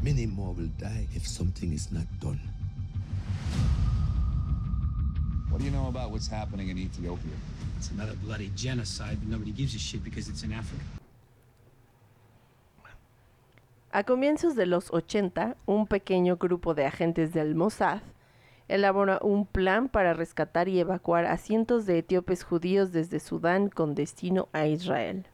[0.00, 2.40] Many more will die if something is not done.
[5.50, 7.36] What do you know about what's happening in Ethiopia?
[7.76, 10.84] It's another bloody genocide, but nobody gives a shit because it's in Africa.
[13.92, 18.02] A comienzos de los 80, un pequeño grupo de agentes del Mossad
[18.68, 23.96] elabora un plan para rescatar y evacuar a cientos de etíopes judíos desde Sudán con
[23.96, 25.26] destino a Israel.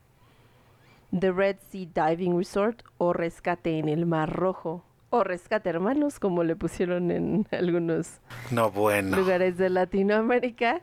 [1.18, 6.42] The Red Sea Diving Resort o Rescate en el Mar Rojo o Rescate Hermanos, como
[6.44, 9.16] le pusieron en algunos No, bueno.
[9.16, 10.82] lugares de Latinoamérica.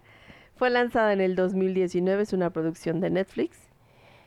[0.55, 3.57] Fue lanzada en el 2019, es una producción de Netflix.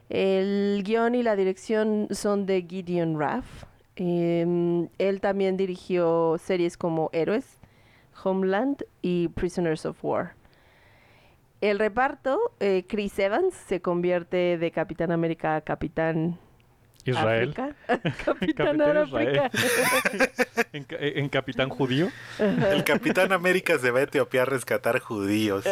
[0.09, 3.65] El guion y la dirección son de Gideon Raff.
[3.97, 7.59] Em, él también dirigió series como Héroes,
[8.23, 10.35] Homeland y Prisoners of War.
[11.61, 16.39] El reparto, eh, Chris Evans se convierte de Capitán América a Capitán
[17.05, 17.55] Israel.
[17.57, 17.77] África.
[18.25, 19.51] Capitán Capitán África.
[20.73, 22.09] en, ca- en Capitán Judío.
[22.39, 25.65] El Capitán América se va a Etiopía a rescatar judíos.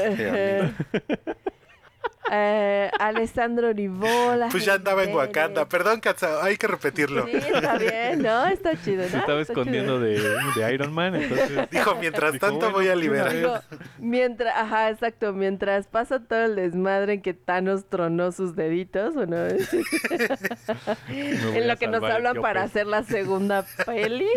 [2.30, 4.48] Eh, Alessandro Nivola.
[4.50, 5.68] Pues ya andaba en Wakanda.
[5.68, 7.26] Perdón, Katsa, hay que repetirlo.
[7.26, 8.46] Sí, está bien, ¿no?
[8.46, 9.08] Está chido, ¿no?
[9.08, 11.14] Se estaba Está escondiendo de, de Iron Man.
[11.14, 13.32] Entonces, Dijo, mientras Dijo, tanto bueno, voy a liberar.
[13.32, 13.54] Digo,
[13.98, 19.26] mientras, ajá, exacto, mientras pasa todo el desmadre en que Thanos tronó sus deditos, ¿o
[19.26, 19.46] no?
[21.08, 24.28] en lo que nos hablan para hacer la segunda peli.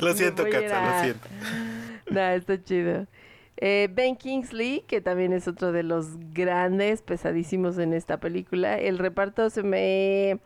[0.00, 1.28] Lo siento, voy a ir Katsa, lo siento.
[2.10, 3.06] No, está chido.
[3.58, 8.78] Eh, ben Kingsley, que también es otro de los grandes, pesadísimos en esta película.
[8.78, 10.38] El reparto se me...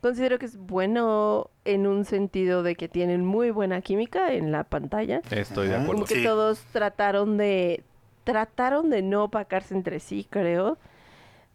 [0.00, 4.62] Considero que es bueno en un sentido de que tienen muy buena química en la
[4.64, 5.20] pantalla.
[5.30, 5.92] Estoy de acuerdo.
[5.92, 6.24] Como que Sí.
[6.24, 7.82] todos trataron de...
[8.24, 10.78] Trataron de no opacarse entre sí, creo.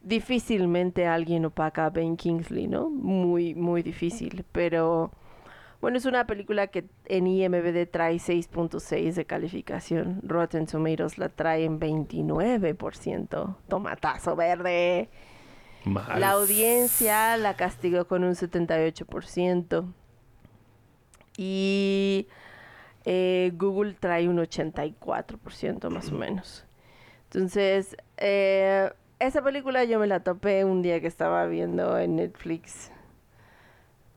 [0.02, 2.90] Difícilmente alguien opaca a Ben Kingsley, ¿no?
[2.90, 4.44] Muy, muy difícil.
[4.52, 5.12] Pero...
[5.84, 10.22] Bueno, es una película que en IMBD trae 6.6 de calificación.
[10.24, 13.58] Rotten Tomatoes la trae en 29%.
[13.68, 15.10] Tomatazo verde.
[15.84, 19.92] La audiencia la castigó con un 78%.
[21.36, 22.30] Y
[23.04, 26.66] eh, Google trae un 84% más o menos.
[27.26, 32.93] Entonces, eh, esa película yo me la topé un día que estaba viendo en Netflix.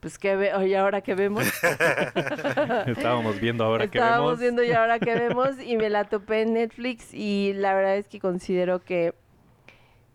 [0.06, 1.42] Pues que ve, oye, ahora que vemos.
[2.86, 4.40] Estábamos viendo ahora que Estábamos vemos.
[4.40, 8.06] viendo y ahora que vemos y me la topé en Netflix y la verdad es
[8.06, 9.14] que considero que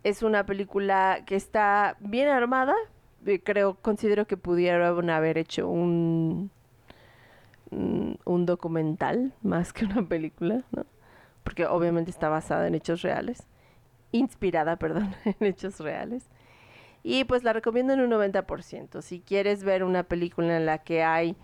[0.05, 2.73] es una película que está bien armada.
[3.25, 6.51] Eh, Creo, considero que pudieron haber hecho un
[7.69, 10.85] un un documental más que una película, ¿no?
[11.43, 13.45] Porque obviamente está basada en hechos reales.
[14.13, 16.29] Inspirada, perdón, en hechos reales.
[17.03, 19.01] Y pues la recomiendo en un 90%.
[19.01, 21.35] Si quieres ver una película en la que hay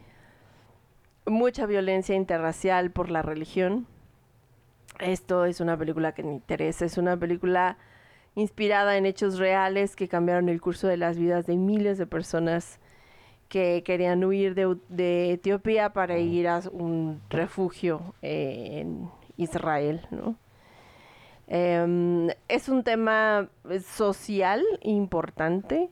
[1.25, 3.87] mucha violencia interracial por la religión,
[4.99, 6.85] esto es una película que me interesa.
[6.85, 7.77] Es una película
[8.35, 12.79] inspirada en hechos reales que cambiaron el curso de las vidas de miles de personas
[13.49, 20.35] que querían huir de, de Etiopía para ir a un refugio eh, en Israel, ¿no?
[21.47, 25.89] Em, es un tema eh, social importante.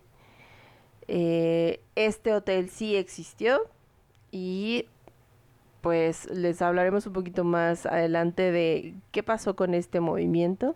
[1.07, 3.61] Eh, este hotel sí existió
[4.31, 4.87] y
[5.81, 10.75] pues les hablaremos un poquito más adelante de qué pasó con este movimiento.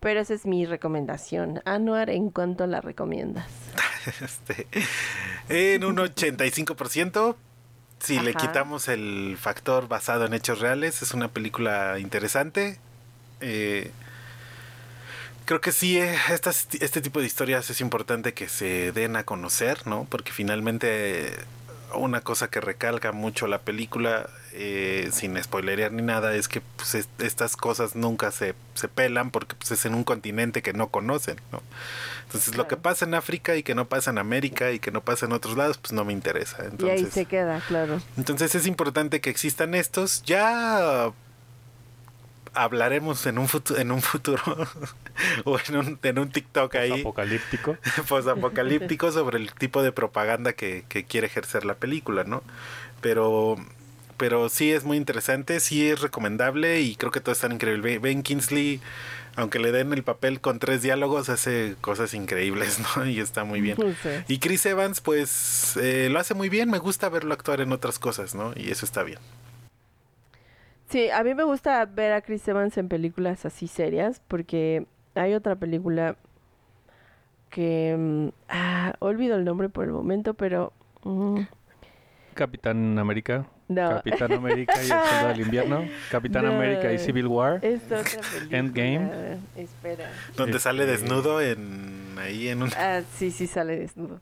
[0.00, 1.62] Pero esa es mi recomendación.
[1.64, 3.46] Anuar, ¿en cuánto la recomiendas?
[4.22, 4.68] Este,
[5.48, 7.34] en un 85%,
[7.98, 12.78] si le quitamos el factor basado en hechos reales, es una película interesante.
[13.40, 13.90] Eh,
[15.44, 16.16] creo que sí, eh,
[16.80, 20.06] este tipo de historias es importante que se den a conocer, ¿no?
[20.10, 21.32] Porque finalmente
[21.94, 26.96] una cosa que recalca mucho la película, eh, sin spoilerear ni nada, es que pues,
[26.96, 30.88] es- estas cosas nunca se, se pelan porque pues, es en un continente que no
[30.88, 31.62] conocen, ¿no?
[32.24, 35.00] Entonces lo que pasa en África y que no pasa en América y que no
[35.02, 36.56] pasa en otros lados, pues no me interesa.
[36.58, 38.00] y ahí Entonces, se queda, claro.
[38.16, 40.24] entonces es importante que existan estos.
[40.24, 41.12] Ya
[42.56, 44.42] hablaremos en un futuro, en un futuro
[45.44, 47.76] o en un, en un TikTok ahí Apocalíptico.
[48.08, 52.42] posapocalíptico sobre el tipo de propaganda que, que quiere ejercer la película, ¿no?
[53.00, 53.56] Pero
[54.16, 57.98] pero sí es muy interesante, sí es recomendable y creo que todo está increíble.
[57.98, 58.80] Ben Kingsley,
[59.36, 63.06] aunque le den el papel con tres diálogos, hace cosas increíbles, ¿no?
[63.06, 63.76] Y está muy bien.
[64.02, 64.08] Sí.
[64.28, 67.98] Y Chris Evans, pues eh, lo hace muy bien, me gusta verlo actuar en otras
[67.98, 68.52] cosas, ¿no?
[68.56, 69.18] Y eso está bien.
[70.88, 75.34] Sí, a mí me gusta ver a Chris Evans en películas así serias, porque hay
[75.34, 76.16] otra película
[77.50, 77.94] que...
[77.98, 80.72] mm, ah, olvido el nombre por el momento, pero...
[81.04, 81.40] mm,
[82.34, 83.46] Capitán América.
[83.68, 83.88] no.
[83.88, 85.84] Capitán América y el Soldado del Invierno.
[86.10, 86.52] Capitán No.
[86.52, 87.60] América y Civil War.
[87.64, 88.58] Esta otra película.
[88.58, 89.38] Endgame.
[89.56, 90.10] Espera.
[90.36, 94.20] Donde sale Este- desnudo en ahí en un Ah, sí, sí sale desnudo.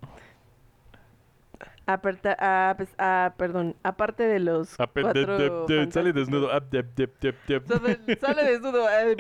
[1.87, 6.13] Aperta, ah, pues, ah, perdón, aparte de los Ah, pe- de- cuatro de- de- sale
[6.13, 6.15] fantásticos.
[6.15, 6.51] desnudo.
[6.53, 8.87] Ah, de- de- de- de- Sale, sale desnudo.
[8.87, 9.17] ah, de-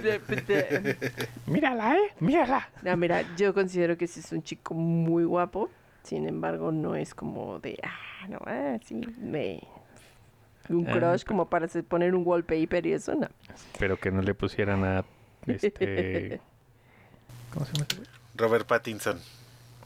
[0.00, 2.10] de- de- de- Mírala, eh.
[2.18, 2.68] Mírala.
[2.82, 5.70] No, mira, yo considero que sí es un chico muy guapo.
[6.02, 9.60] Sin embargo, no es como de, ah, no, ah, sí, me...
[10.68, 13.28] Un Ah, crush como para poner un wallpaper y eso, no.
[13.78, 15.04] Pero que no le pusieran a
[15.46, 16.40] este.
[17.52, 18.08] ¿Cómo se llama ese güey?
[18.36, 19.18] Robert Pattinson.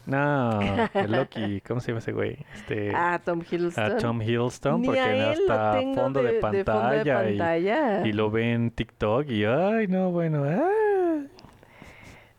[0.09, 0.59] No,
[0.93, 1.61] el Loki.
[1.67, 2.37] ¿Cómo se llama ese güey?
[2.55, 2.91] Este.
[2.95, 3.83] Ah, Tom Hiddleston.
[3.83, 7.29] a Tom Hiddleston, Ni porque a él hasta fondo de, de- de fondo de pantalla,
[7.29, 8.07] y- pantalla.
[8.07, 11.21] Y, lo ve en TikTok y ay no bueno ah.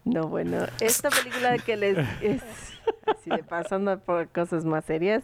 [0.05, 2.43] No, bueno, esta película que les es
[3.07, 5.23] así de pasando por cosas más serias.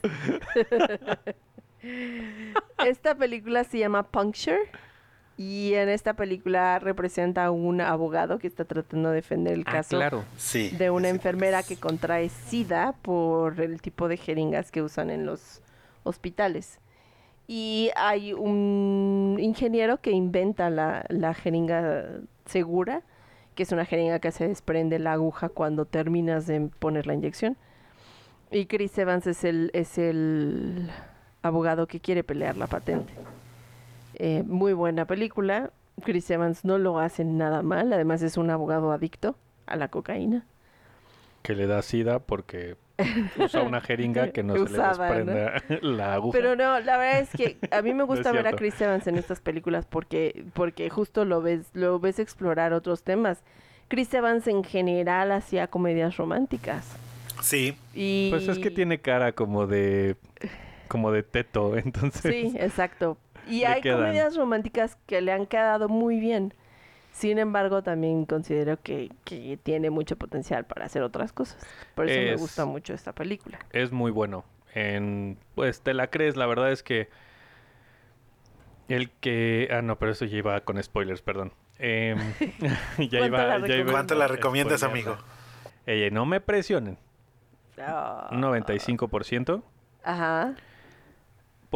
[2.87, 4.59] esta película se llama Puncture
[5.39, 9.73] y en esta película representa a un abogado que está tratando de defender el Ah,
[9.73, 10.25] caso claro.
[10.37, 10.71] Sí.
[10.71, 15.61] de una enfermera que contrae SIDA por el tipo de jeringas que usan en los
[16.05, 16.79] hospitales.
[17.49, 22.05] Y hay un ingeniero que inventa la, la jeringa
[22.47, 23.03] segura,
[23.55, 27.57] que es una jeringa que se desprende la aguja cuando terminas de poner la inyección.
[28.51, 30.91] Y Chris Evans es el, es el
[31.43, 33.13] abogado que quiere pelear la patente.
[34.17, 35.71] Eh, muy buena película.
[36.03, 40.45] Chris Evans no lo hace nada mal, además es un abogado adicto a la cocaína.
[41.43, 42.77] Que le da sida porque
[43.39, 46.39] usa una jeringa que no se le desprenda la aguja.
[46.39, 48.53] Pero no, la verdad es que a mí me gusta ver a.
[48.53, 53.43] Chris Evans en estas películas porque, porque justo lo ves, lo ves explorar otros temas.
[53.89, 56.97] Chris Evans en general hacía comedias románticas.
[57.43, 58.31] Sí, Y...
[58.31, 60.17] Pues es que tiene cara como de
[60.89, 63.19] como de teto, entonces Sí, exacto.
[63.47, 63.99] Y hay quedan.
[64.01, 66.55] comedias románticas que le han quedado muy bien.
[67.13, 71.67] Sin embargo, también considero que, que tiene mucho potencial para hacer otras cosas.
[71.95, 73.59] Por eso me gusta mucho esta película.
[73.73, 74.45] es muy bueno.
[74.75, 77.09] En pues te la crees, la verdad es que
[78.89, 81.55] el que ah no, pero eso ya iba con spoilers, perdón.
[81.79, 82.19] Em,
[82.99, 83.93] ya ¿Cuánto iba, la ya iba recomiendas?
[83.93, 85.17] ¿Cuánto la recomiendas, amigo?
[85.87, 86.99] Ey, no me presionen.
[87.79, 88.29] Ah.
[88.31, 89.63] Un 95%.
[90.05, 90.55] Ajá.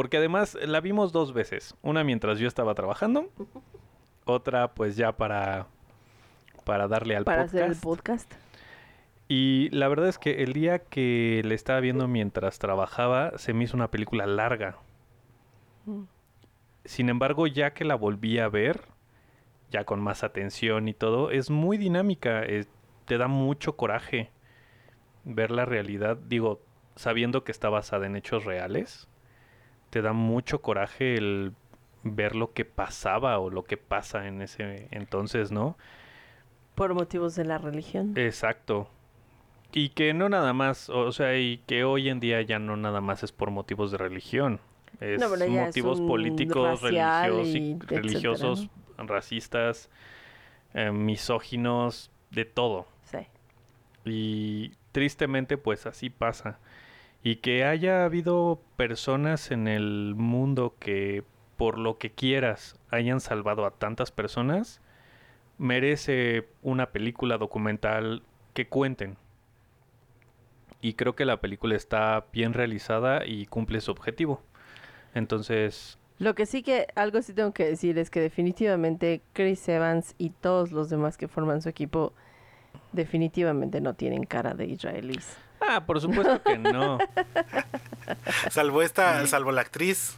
[0.00, 1.74] Porque además la vimos dos veces.
[1.82, 3.28] Una mientras yo estaba trabajando.
[4.24, 5.66] Otra pues ya para,
[6.64, 7.54] para darle al Para podcast.
[7.54, 8.32] hacer el podcast.
[9.28, 13.64] Y la verdad es que el día que le estaba viendo mientras trabajaba se me
[13.64, 14.78] hizo una película larga.
[15.84, 16.04] Mm.
[16.86, 18.80] Sin embargo, ya que la volví a ver,
[19.70, 22.42] ya con más atención y todo, es muy dinámica.
[22.42, 22.64] eh,
[23.04, 24.30] te da mucho coraje
[25.24, 26.16] ver la realidad.
[26.16, 26.62] Digo,
[26.96, 29.09] sabiendo que está basada en hechos reales,
[29.90, 31.52] te da mucho coraje el
[32.02, 35.76] ver lo que pasaba o lo que pasa en ese entonces, ¿no?
[36.74, 38.14] Por motivos de la religión.
[38.16, 38.88] Exacto.
[39.72, 43.00] Y que no nada más, o sea, y que hoy en día ya no nada
[43.00, 44.60] más es por motivos de religión.
[45.00, 49.90] Es No, es motivos un políticos, racial religiosos, y- y etcétera, religiosos racistas,
[50.74, 52.86] eh, misóginos, de todo.
[53.04, 53.18] Sí.
[54.04, 56.58] Y tristemente pues así pasa.
[57.22, 61.22] Y que haya habido personas en el mundo que
[61.56, 64.80] por lo que quieras hayan salvado a tantas personas,
[65.58, 68.22] merece una película documental
[68.54, 69.18] que cuenten.
[70.80, 74.40] Y creo que la película está bien realizada y cumple su objetivo.
[75.14, 80.14] Entonces, Lo que sí que, algo sí tengo que decir es que definitivamente Chris Evans
[80.16, 82.14] y todos los demás que forman su equipo
[82.92, 85.36] definitivamente no tienen cara de israelíes.
[85.76, 86.98] Ah, por supuesto que no.
[88.50, 90.16] Salvo esta, salvo la actriz.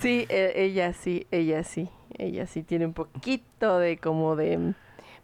[0.00, 4.74] Sí, e- ella sí, ella sí, ella sí tiene un poquito de como de...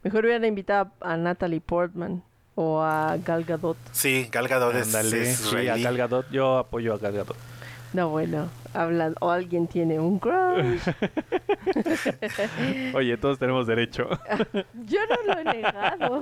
[0.03, 2.23] Mejor hubieran invitado a Natalie Portman
[2.55, 3.77] o a Gal Gadot.
[3.93, 5.77] Sí, Gal Gadot es, Ándale, es sí, a.
[5.77, 7.37] Gal Gadot, yo apoyo a Gal Gadot.
[7.93, 10.81] No, bueno, hablan, o alguien tiene un crush.
[12.95, 14.09] Oye, todos tenemos derecho.
[14.87, 16.21] Yo no lo he negado.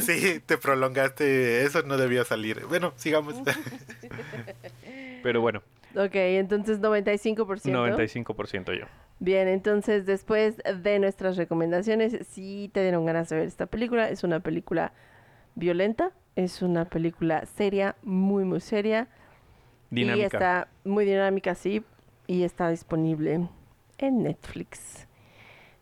[0.00, 2.66] Sí, te prolongaste, eso no debía salir.
[2.66, 3.34] Bueno, sigamos.
[5.22, 5.62] Pero bueno,
[5.96, 7.62] Ok, entonces 95%.
[7.72, 8.86] 95% yo.
[9.18, 14.22] Bien, entonces después de nuestras recomendaciones, si te dieron ganas de ver esta película, es
[14.22, 14.92] una película
[15.54, 19.08] violenta, es una película seria, muy, muy seria.
[19.90, 20.26] Y Dinámica.
[20.26, 21.82] está muy dinámica, sí,
[22.26, 23.48] y está disponible
[23.98, 25.06] en Netflix.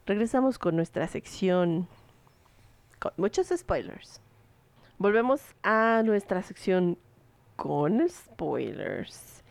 [0.07, 1.88] Regresamos con nuestra sección
[2.99, 4.21] con muchos spoilers.
[4.99, 6.97] Volvemos a nuestra sección
[7.57, 9.42] con spoilers.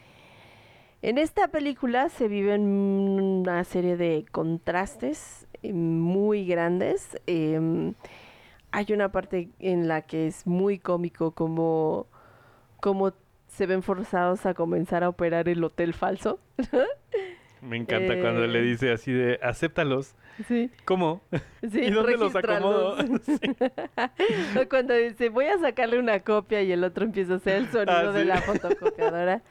[1.02, 7.20] En esta película se viven una serie de contrastes eh, muy grandes.
[7.28, 7.94] Em,
[8.72, 12.08] hay una parte en la que es muy cómico como,
[12.80, 13.12] como
[13.56, 16.39] se ven forzados a comenzar a operar el hotel falso.
[17.62, 18.63] Me encanta cuando le Eh.
[18.63, 20.13] dice así de, acéptalos.
[20.48, 20.70] Sí.
[20.84, 21.22] ¿Cómo?
[21.72, 22.98] Sí, ¿Y dónde los acomodo?
[24.60, 27.68] O Cuando dice, voy a sacarle una copia y el otro empieza a hacer el
[27.72, 28.28] sonido Ah, de sí.
[28.28, 29.41] la fotocopiadora.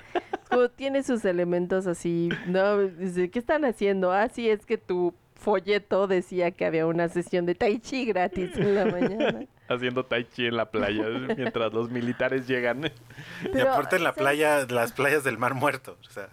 [0.49, 2.79] Como tiene sus elementos así, ¿no?
[2.87, 4.13] Dice, ¿qué están haciendo?
[4.13, 5.15] Ah, sí, es que tu
[5.45, 9.45] folleto decía que había una sesión de tai chi gratis en la mañana.
[9.69, 11.05] Haciendo tai chi en la playa
[11.37, 12.87] mientras los militares llegan.
[12.87, 14.23] y Pero, aparte en la ¿sabes?
[14.23, 15.97] playa, las playas del Mar Muerto.
[16.07, 16.29] O sea,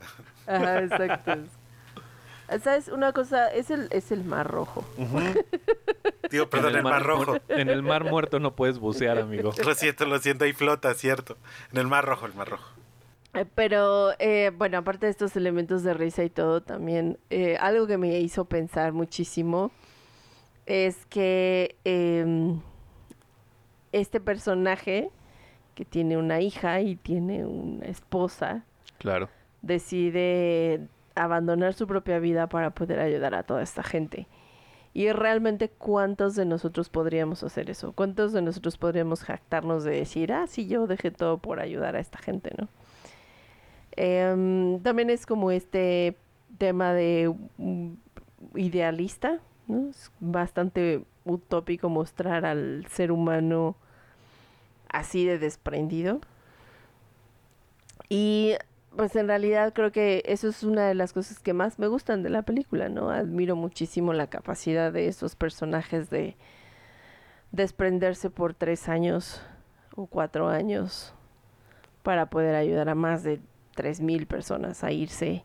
[0.47, 1.34] Ajá, exacto.
[2.63, 2.89] ¿Sabes?
[2.89, 4.84] Una cosa, es el, es el mar rojo.
[6.30, 7.38] digo, perdón, En el Mar Rojo.
[7.47, 9.54] En el mar muerto no puedes bucear, amigo.
[9.65, 11.38] Lo siento, lo siento, ahí flota, cierto.
[11.71, 12.69] En el Mar Rojo, el Mar Rojo.
[13.33, 17.87] Eh, Pero, eh, bueno, aparte de estos elementos de risa y todo, también eh, algo
[17.87, 19.71] que me hizo pensar muchísimo
[20.65, 22.59] es que em,
[23.91, 25.09] este personaje
[25.75, 28.63] que tiene una hija y tiene una esposa
[28.99, 29.29] Claro.
[29.61, 34.27] decide abandonar su propia vida para poder ayudar a toda esta gente.
[34.93, 37.93] Y realmente cuántos de nosotros podríamos hacer eso?
[37.93, 41.99] ¿Cuántos de nosotros podríamos jactarnos de decir, ah, sí, yo dejé todo por ayudar a
[42.01, 42.67] esta gente, ¿no?
[43.95, 46.15] Em, también es como este
[46.58, 47.93] tema de mm,
[48.56, 49.89] idealista, ¿no?
[49.89, 53.75] Es bastante utópico mostrar al ser humano
[54.89, 56.21] así de desprendido.
[58.10, 58.56] Y
[58.95, 62.23] pues en realidad creo que eso es una de las cosas que más me gustan
[62.23, 63.10] de la película, ¿no?
[63.10, 66.36] Admiro muchísimo la capacidad de esos personajes de
[67.51, 69.41] desprenderse por tres años
[69.95, 71.13] o cuatro años
[72.04, 73.39] para poder ayudar a más de
[73.75, 75.43] tres mil personas a irse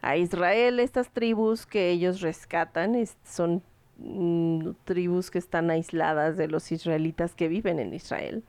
[0.00, 0.80] a Israel.
[0.80, 3.62] Estas tribus que ellos rescatan es- son
[3.98, 8.42] mm, tribus que están aisladas de los israelitas que viven en Israel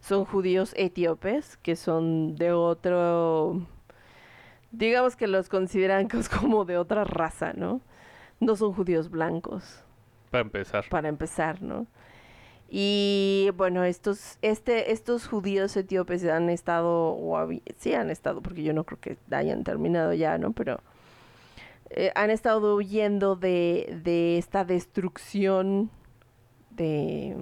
[0.00, 3.64] son judíos etíopes, que son de otro,
[4.72, 6.08] digamos que los consideran
[6.40, 7.80] como de otra raza, ¿no?
[8.40, 9.84] No son judíos blancos,
[10.30, 10.84] Para empezar.
[10.88, 11.86] para empezar, ¿no?
[12.74, 17.46] Y bueno, estos, este, estos judíos etíopes han estado, o
[17.76, 20.52] sí han estado, porque yo no creo que hayan terminado ya, ¿no?
[20.52, 20.80] Pero
[21.90, 25.90] eh, han estado huyendo de, de esta destrucción
[26.70, 27.36] de,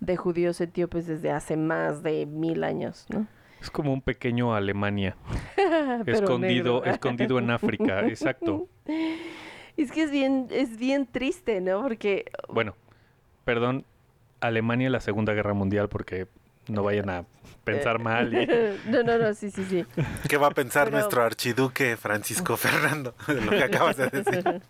[0.00, 3.28] de judíos etíopes desde hace más de mil años, ¿no?
[3.60, 5.14] Es como un pequeño Alemania.
[6.06, 8.66] Escondido, escondido en África, exacto.
[9.76, 11.82] Es que es bien, es bien triste, ¿no?
[11.82, 12.74] Porque Bueno,
[13.44, 13.84] perdón,
[14.40, 16.26] Alemania en la Segunda Guerra Mundial porque
[16.68, 17.24] no vayan a
[17.64, 18.32] pensar mal.
[18.34, 18.46] y-
[18.90, 19.84] no, no, no, sí, sí, sí.
[20.28, 24.60] ¿Qué va a pensar Pero- nuestro archiduque Francisco Fernando de lo que acabas de decir?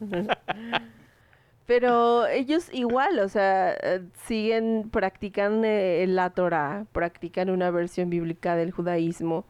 [1.66, 8.56] Pero ellos igual, o sea, eh, siguen, practican eh, la Torah, practican una versión bíblica
[8.56, 9.44] del judaísmo,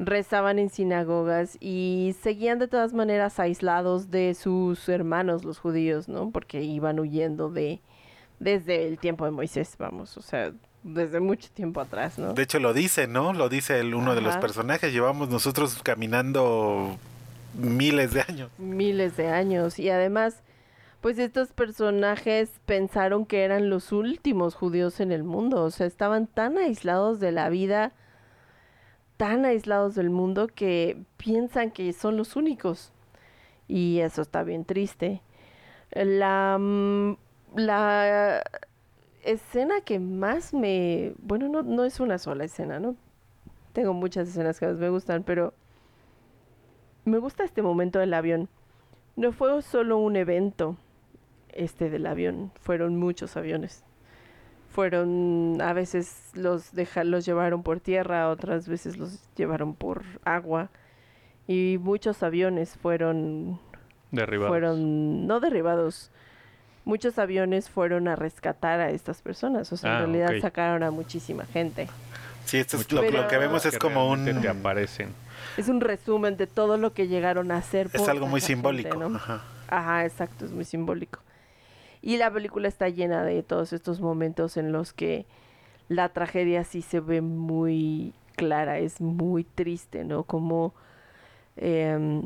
[0.00, 6.32] rezaban en sinagogas y seguían de todas maneras aislados de sus hermanos los judíos, ¿no?
[6.32, 7.80] Porque iban huyendo de,
[8.42, 12.34] desde el tiempo de Moisés, vamos, o sea, desde mucho tiempo atrás, ¿no?
[12.34, 13.32] De hecho lo dice, ¿no?
[13.32, 14.92] Lo dice el, uno de los personajes.
[14.92, 16.96] Llevamos nosotros caminando
[17.54, 18.50] miles de años.
[18.58, 20.42] miles de años y además
[21.00, 26.28] pues estos personajes pensaron que eran los últimos judíos en el mundo, o sea, estaban
[26.28, 27.92] tan aislados de la vida,
[29.16, 32.92] tan aislados del mundo que piensan que son los únicos.
[33.66, 35.22] Y eso está bien triste.
[35.90, 37.16] La mm,
[37.56, 38.42] la
[39.24, 42.96] escena que más me, bueno, no no es una sola escena, ¿no?
[43.72, 45.54] Tengo muchas escenas que más me gustan, pero
[47.04, 48.48] me gusta este momento del avión.
[49.16, 50.76] No fue solo un evento
[51.52, 53.84] este del avión, fueron muchos aviones.
[54.70, 60.70] Fueron, a veces los deja, los llevaron por tierra, otras veces los llevaron por agua.
[61.46, 63.60] Y muchos aviones fueron,
[64.12, 64.50] Derribados.
[64.50, 66.10] fueron, no derribados.
[66.84, 69.72] Muchos aviones fueron a rescatar a estas personas.
[69.72, 70.42] O sea, Ah, en realidad ok.
[70.42, 71.88] sacaron a muchísima gente.
[72.44, 74.24] Sí, esto es lo, que vemos es que como un...
[74.40, 75.10] te aparecen.
[75.56, 77.88] Es un resumen de todo lo que llegaron a hacer.
[77.92, 78.96] Es por algo muy gente, simbólico.
[78.96, 79.16] ¿no?
[79.16, 79.42] ajá.
[79.68, 81.20] Ajá, exacto, es muy simbólico.
[82.02, 85.24] Y la película está llena de todos estos momentos en los que
[85.88, 90.24] la tragedia sí se ve muy clara, es muy triste, ¿no?
[90.24, 90.74] Como
[91.56, 92.24] em,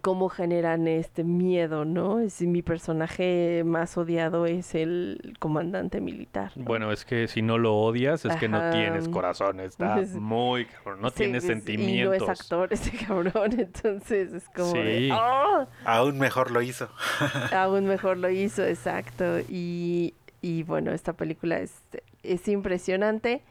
[0.00, 2.20] cómo generan este miedo, ¿no?
[2.20, 6.52] Es mi personaje más odiado es el comandante militar.
[6.56, 6.64] ¿no?
[6.64, 9.60] Bueno, es que si no lo odias, es que no tienes corazón.
[9.60, 11.00] Está Es- muy cabrón.
[11.02, 12.16] No Sí, tienes es- sentimientos.
[12.16, 15.08] Y no es actor ese cabrón, entonces es como de, Sí.
[15.12, 15.66] ¡ah!
[15.84, 16.88] Aún mejor lo hizo.
[17.52, 19.40] Aún mejor lo hizo, exacto.
[19.48, 21.74] Y, y bueno, esta película es,
[22.22, 23.42] es impresionante.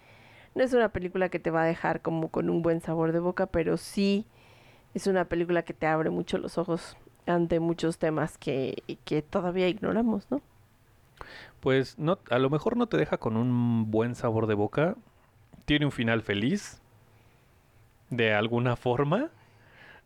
[0.56, 3.20] No es una película que te va a dejar como con un buen sabor de
[3.20, 4.26] boca, pero sí
[4.94, 9.68] es una película que te abre mucho los ojos ante muchos temas que, que todavía
[9.68, 10.42] ignoramos, ¿no?
[11.60, 14.96] Pues no, a lo mejor no te deja con un buen sabor de boca.
[15.66, 16.82] Tiene un final feliz.
[18.10, 19.30] De alguna forma.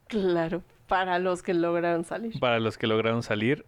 [0.07, 2.39] Claro, para los que lograron salir.
[2.39, 3.65] Para los que lograron salir.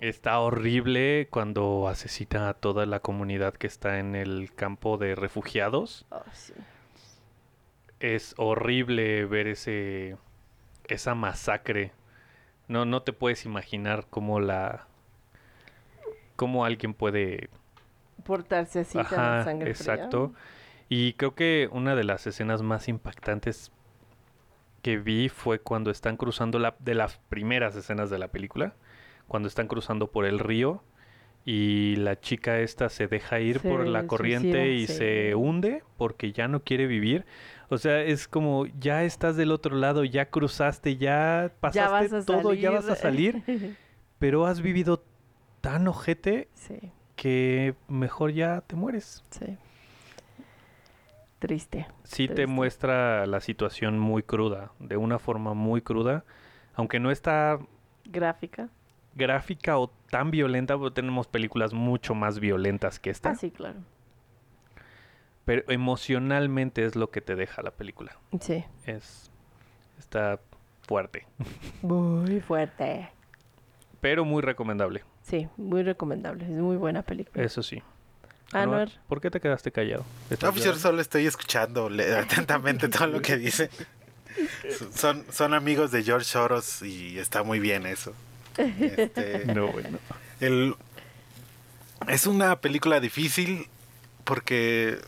[0.00, 6.06] Está horrible cuando asesinan a toda la comunidad que está en el campo de refugiados.
[6.10, 6.54] Oh, sí.
[8.00, 10.16] Es horrible ver ese
[10.94, 11.92] esa masacre.
[12.68, 14.86] No, no te puedes imaginar cómo la
[16.36, 17.50] cómo alguien puede
[18.24, 20.04] Portarse así tan Ajá, sangre fría.
[20.04, 20.32] exacto.
[20.88, 23.72] Y creo que una de las escenas más impactantes
[24.82, 28.74] que vi fue cuando están cruzando la de las primeras escenas de la película,
[29.28, 30.82] cuando están cruzando por el río
[31.44, 34.92] y la chica esta se deja ir por la corriente suicida, y sí.
[34.94, 37.26] se hunde porque ya no quiere vivir.
[37.68, 42.52] O sea, es como ya estás del otro lado, ya cruzaste, ya pasaste Ya todo,
[42.54, 43.42] ya vas a salir.
[44.18, 45.04] pero has vivido
[45.60, 49.24] tan ojete sí, que mejor ya te mueres.
[49.30, 49.58] sí.
[51.38, 51.86] Triste.
[52.04, 56.24] Sí te muestra la situación muy cruda, de una forma muy cruda,
[56.74, 57.58] aunque no está
[58.04, 58.68] Gráfica.
[59.14, 63.78] gráfica o tan violenta, porque tenemos películas mucho más violentas que esta, Ah, sí, claro.
[65.44, 68.16] pero emocionalmente es lo que te deja la película.
[68.40, 68.64] Sí.
[68.86, 69.30] Es
[69.98, 70.40] está
[70.86, 71.26] fuerte,
[71.82, 73.08] Muy fuerte.
[74.00, 75.04] pero muy recomendable.
[75.22, 76.44] Sí, muy recomendable.
[76.44, 77.44] Es muy buena película.
[77.44, 77.82] Eso sí.
[78.52, 78.90] Anuar.
[79.06, 80.04] ¿por qué te quedaste callado?
[80.28, 81.88] ¿Estás No, pues yo solo estoy escuchando
[82.18, 83.70] atentamente todo lo que dice.
[84.94, 88.12] Son, son amigos de George Soros y está muy bien eso.
[88.60, 89.98] Este, No, bueno.
[90.40, 90.74] el-
[92.08, 93.68] es una película difícil
[94.24, 94.98] porque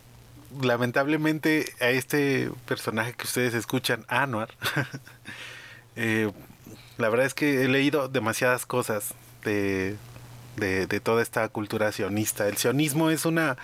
[0.60, 4.50] lamentablemente a este personaje que ustedes escuchan, Anwar,
[5.96, 6.30] eh,
[6.98, 9.96] la verdad es que he leído demasiadas cosas de,
[10.56, 12.46] de, de toda esta cultura sionista.
[12.48, 13.56] El sionismo es una,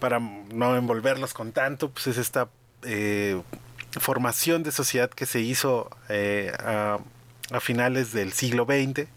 [0.00, 2.48] para no envolverlos con tanto, pues es esta
[2.82, 3.40] eh,
[4.00, 6.98] formación de sociedad que se hizo eh, a,
[7.50, 9.08] a finales del siglo XX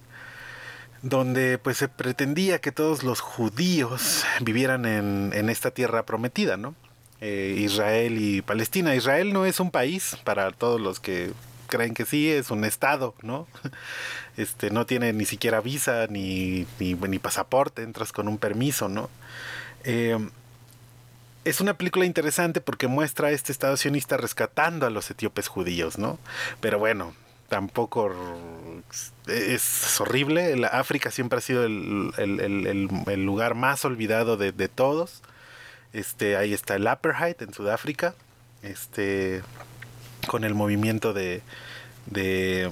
[1.02, 6.76] donde pues se pretendía que todos los judíos vivieran en, en esta tierra prometida, ¿no?
[7.22, 8.96] Eh, Israel y Palestina.
[8.96, 11.32] Israel no es un país, para todos los que
[11.68, 13.48] creen que sí, es un estado, ¿no?
[14.38, 19.10] Este, no tiene ni siquiera visa ni, ni, pasaporte, entras con un permiso, ¿no?
[19.84, 20.18] Eh,
[21.44, 25.98] es una película interesante porque muestra a este Estado sionista rescatando a los etíopes judíos,
[25.98, 26.20] ¿no?
[26.62, 27.14] Pero bueno,
[27.50, 28.12] tampoco
[29.28, 30.56] es horrible.
[30.56, 32.40] La África siempre ha sido el, el-
[33.08, 35.22] el- lugar más olvidado de, de todos.
[35.94, 38.16] Este, ahí está el Apartheid en Sudáfrica.
[38.64, 39.42] Este,
[40.28, 41.42] con el movimiento de,
[42.06, 42.70] de,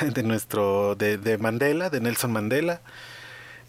[0.14, 2.80] de nuestro, de, de Mandela, de Nelson Mandela.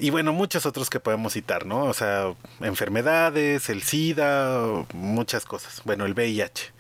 [0.02, 1.84] Y bueno, muchos otros que podemos citar, ¿no?
[1.84, 5.82] O sea, enfermedades, el SIDA, muchas cosas.
[5.84, 6.72] Bueno, el VIH.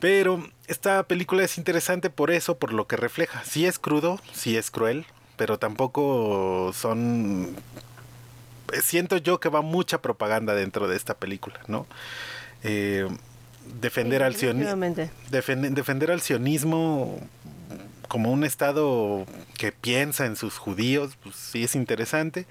[0.00, 3.42] Pero esta película es interesante por eso, por lo que refleja.
[3.44, 5.06] Sí es crudo, sí es cruel,
[5.36, 7.54] pero tampoco son...
[8.72, 11.86] eh, Siento yo que va mucha propaganda dentro de esta película, ¿no?
[12.62, 13.06] Eh,
[13.80, 14.76] defender, al sionismo,
[15.30, 15.74] Definitivamente.
[15.74, 17.18] defender al sionismo
[18.08, 19.26] como un estado
[19.58, 22.46] que piensa en sus judíos, pues sí es interesante,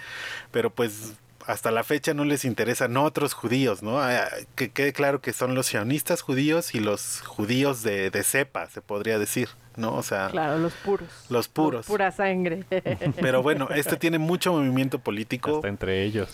[0.51, 1.13] pero pues
[1.47, 3.99] hasta la fecha no les interesan otros judíos, ¿no?
[3.99, 8.67] Ah, Que quede claro que son los sionistas judíos y los judíos de, de cepa,
[8.69, 9.93] se podría decir, ¿no?
[9.95, 11.07] O sea, Claro, los puros.
[11.29, 11.85] los puros.
[11.85, 12.63] Pura sangre.
[13.21, 15.57] Pero bueno, este tiene mucho movimiento político.
[15.57, 16.29] Hasta entre ellos.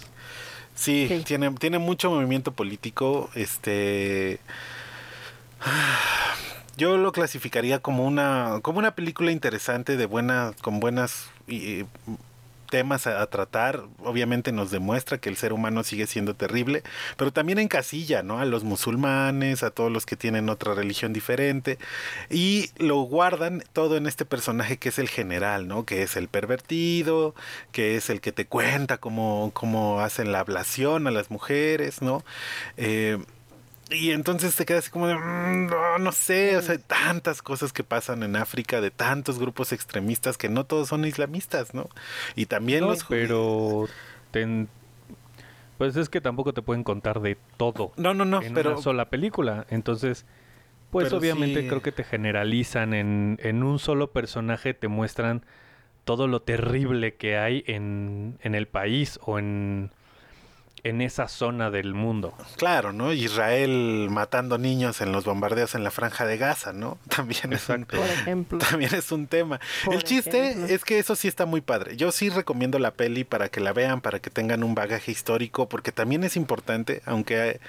[0.75, 1.23] Sí, Sí.
[1.25, 3.29] Tiene, tiene mucho movimiento político.
[3.35, 4.39] Este.
[6.77, 11.83] Yo lo clasificaría como una, como una película interesante de buena, con buenas y,
[12.71, 13.83] temas a, tratar.
[14.03, 16.81] Obviamente nos demuestra que el ser humano sigue siendo terrible,
[17.17, 18.39] pero también encasilla, ¿no?
[18.39, 21.77] A los musulmanes, a todos los que tienen otra religión diferente,
[22.31, 25.85] y lo guardan todo en este personaje que es el general, ¿no?
[25.85, 27.35] Que es el pervertido,
[27.71, 32.23] que es el que te cuenta cómo, cómo hacen la ablación a las mujeres, ¿no?
[32.77, 33.19] Eh,
[33.91, 37.41] y entonces te quedas así como de, "Mm, no, no sé, o sea, hay tantas
[37.41, 41.89] cosas que pasan en África de tantos grupos extremistas que no todos son islamistas, ¿no?
[42.35, 43.03] Y también No, los...
[43.03, 43.87] pero
[44.31, 44.69] ten-
[45.77, 48.73] pues es que tampoco te pueden contar de todo No, no, no, en pero...
[48.73, 49.65] una sola película.
[49.69, 50.25] Entonces,
[50.91, 51.67] pues Pero obviamente sí.
[51.67, 55.43] creo que te generalizan en, en un solo personaje, te muestran
[56.03, 59.91] todo lo terrible que hay en, en el país o en,
[60.83, 62.33] en esa zona del mundo.
[62.57, 63.13] Claro, ¿no?
[63.13, 66.97] Israel matando niños en los bombardeos en la franja de Gaza, ¿no?
[67.15, 67.85] También es un.
[67.85, 68.57] Por ejemplo.
[68.57, 69.59] también es un tema.
[69.85, 70.73] Por el chiste ejemplo.
[70.73, 71.97] es que eso sí está muy padre.
[71.97, 75.69] Yo sí recomiendo la peli para que la vean, para que tengan un bagaje histórico,
[75.69, 77.59] porque también es importante, aunque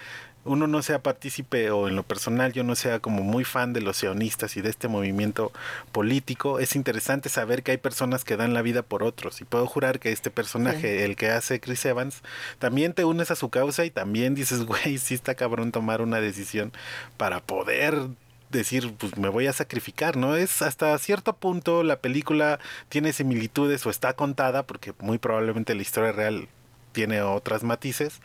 [0.44, 3.80] uno no sea partícipe o en lo personal yo no sea como muy fan de
[3.80, 5.52] los sionistas y de este movimiento
[5.92, 9.40] político, es interesante saber que hay personas que dan la vida por otros.
[9.40, 12.22] Y puedo jurar que este personaje, el que hace Chris Evans,
[12.58, 16.20] también te unes a su causa y también dices, güey, sí está cabrón tomar una
[16.20, 16.72] decisión
[17.16, 18.08] para poder
[18.50, 20.36] decir, pues me voy a sacrificar, ¿no?
[20.36, 25.82] Es hasta cierto punto la película tiene similitudes o está contada, porque muy probablemente la
[25.82, 26.48] historia real
[26.92, 28.20] tiene otras matices,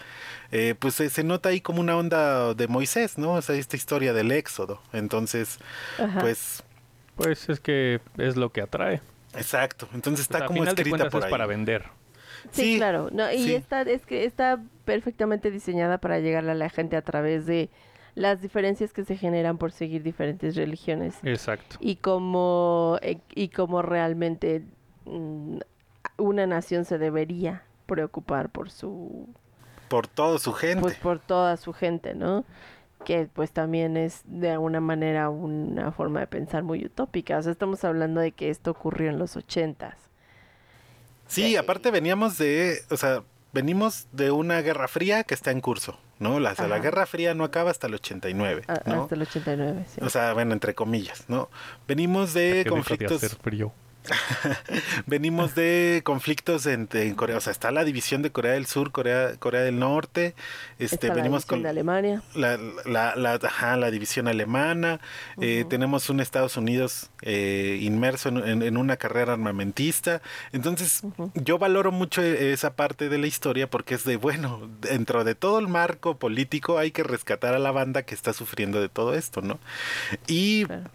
[0.52, 3.34] eh, pues se, se nota ahí como una onda de Moisés, ¿no?
[3.34, 4.82] O sea, esta historia del éxodo.
[4.94, 5.60] Entonces,
[5.98, 6.20] Ajá.
[6.20, 6.64] pues,
[7.16, 9.02] Pues es que es lo que atrae.
[9.34, 9.88] exacto.
[9.94, 11.86] Entonces está como final de escrita cuentas por es para vender.
[12.52, 13.10] Sí, Sí, claro.
[13.12, 13.56] No, y sí.
[13.56, 17.70] está, es que está perfectamente diseñada para llegarle a la gente a través de
[18.16, 21.76] las diferencias que se generan por seguir diferentes religiones Exacto.
[21.80, 24.64] y cómo, eh, y cómo realmente
[25.06, 25.58] mm,
[26.18, 29.28] una nación se debería preocupar por su
[29.90, 30.82] Por toda su gente.
[30.82, 32.46] pues por toda su gente, ¿no?
[33.06, 37.38] Que pues también es de alguna manera una forma de pensar muy utópica.
[37.38, 39.96] O sea, estamos hablando de que esto ocurrió en los ochentas.
[41.28, 43.24] Sí, aparte veníamos de, o sea,
[43.54, 46.40] venimos de una guerra fría que está en curso, ¿no?
[46.40, 49.04] La, o sea, la guerra fría no acaba hasta el 89, a- ¿no?
[49.04, 50.02] Hasta el 89, sí.
[50.04, 51.50] O sea, bueno, entre comillas, ¿no?
[51.88, 53.74] Venimos de conflictos, hacer frío.
[55.06, 58.92] venimos de conflictos en, en Corea, o sea, está la división de Corea del Sur,
[58.92, 60.36] Corea, Corea del Norte,
[60.80, 62.22] este, Está la venimos división con de Alemania.
[62.36, 65.00] la, la, la, ajá, la división alemana,
[65.42, 70.22] eh, tenemos un Estados Unidos eh, inmerso en, en- en una carrera armamentista.
[70.52, 71.04] Entonces,
[71.36, 75.36] yo valoro mucho e- esa parte de la historia porque es de, bueno, dentro de
[75.36, 79.14] todo el marco político hay que rescatar a la banda que está sufriendo de todo
[79.14, 79.60] esto, ¿no?
[80.28, 80.90] Y Claro.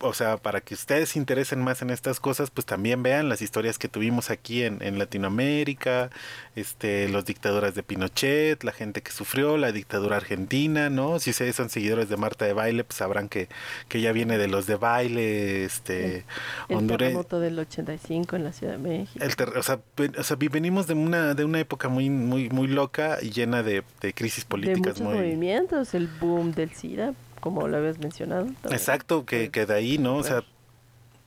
[0.00, 3.42] O sea, para que ustedes se interesen más en estas cosas, pues también vean las
[3.42, 6.10] historias que tuvimos aquí en, en Latinoamérica,
[6.56, 11.18] este, los dictaduras de Pinochet, la gente que sufrió, la dictadura argentina, ¿no?
[11.20, 13.48] Si ustedes son seguidores de Marta de Baile, pues sabrán que,
[13.88, 16.24] que ella viene de los de baile, este,
[16.68, 19.24] El terremoto del 85 en la Ciudad de México.
[19.24, 22.48] El ter- o, sea, ven- o sea, venimos de una, de una época muy, muy,
[22.50, 25.14] muy loca y llena de, de crisis de políticas muchos muy.
[25.16, 28.44] movimientos, el boom del SIDA, como lo habías mencionado.
[28.44, 28.72] también.
[28.74, 30.16] Exacto, que, que de ahí, ¿no?
[30.16, 30.42] O sea,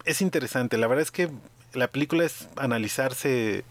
[0.05, 0.77] es interesante.
[0.77, 1.29] La verdad es que
[1.73, 3.63] la película es analizarse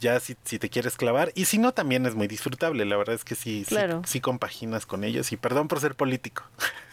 [0.00, 1.32] ya si, si te quieres clavar.
[1.34, 2.84] Y si no, también es muy disfrutable.
[2.84, 4.02] La verdad es que sí, Claro.
[4.04, 5.32] sí, compaginas con ellos.
[5.32, 6.42] Y perdón por ser político.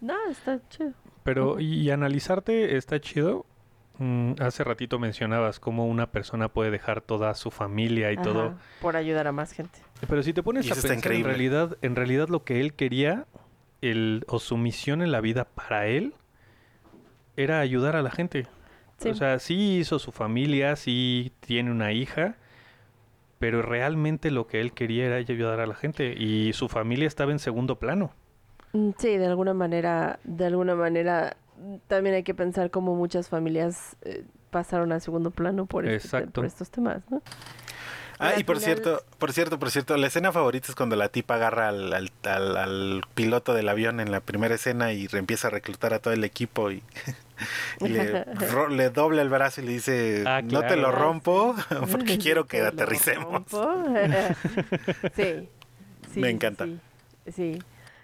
[0.00, 0.92] No, está chido.
[1.22, 3.46] Pero, y, y analizarte está chido.
[3.98, 8.54] Mm, hace ratito mencionabas cómo una persona puede dejar toda su familia y todo.
[8.80, 9.78] Por ayudar a más gente.
[10.08, 13.26] Pero si te pones Y a pensar en realidad, en realidad lo que él quería,
[13.82, 16.14] el, o su misión en la vida para él,
[17.36, 18.46] era ayudar a la gente.
[18.98, 19.10] Sí.
[19.10, 22.36] O sea, sí hizo su familia, sí tiene una hija,
[23.38, 27.32] pero realmente lo que él quería era ayudar a la gente y su familia estaba
[27.32, 28.12] en segundo plano.
[28.72, 31.36] Mm, Sí, de alguna manera, de alguna manera,
[31.88, 36.44] también hay que pensar cómo muchas familias eh, pasaron a segundo plano por, este- por
[36.44, 37.22] estos temas, ¿no?
[38.22, 41.08] Ah, y por final- cierto, por cierto, por cierto, la escena favorita es cuando la
[41.08, 45.48] tipa agarra al, al, al- al piloto del avión en la primera escena y empieza
[45.48, 46.82] a reclutar a todo el equipo y,
[47.80, 51.54] y le, ro- le dobla el brazo y le dice, Ah, no te lo rompo
[51.90, 53.32] porque quiero que Te lo aterricemos.
[53.50, 53.84] rompo.
[55.16, 55.48] sí,
[56.12, 56.66] sí, Me encanta.
[56.66, 56.78] Sí,
[57.34, 57.58] sí.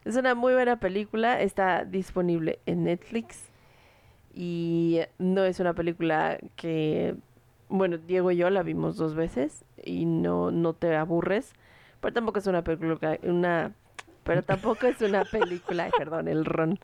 [0.05, 3.39] Es una muy buena película, está disponible en Netflix
[4.35, 7.15] y no es una película que,
[7.69, 11.53] bueno, Diego y yo la vimos dos veces y no, no te aburres,
[12.01, 13.73] pero tampoco es una película, una,
[14.25, 16.79] pero tampoco es una película, perdón, el ron,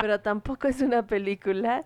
[0.00, 1.84] pero tampoco es una película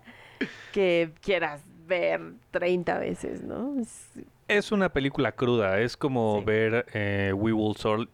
[0.73, 3.79] que quieras ver 30 veces, ¿no?
[3.79, 4.11] Es-
[4.47, 6.45] Es una película cruda, es como Sí.
[6.45, 8.09] ver eh, We Will Sol-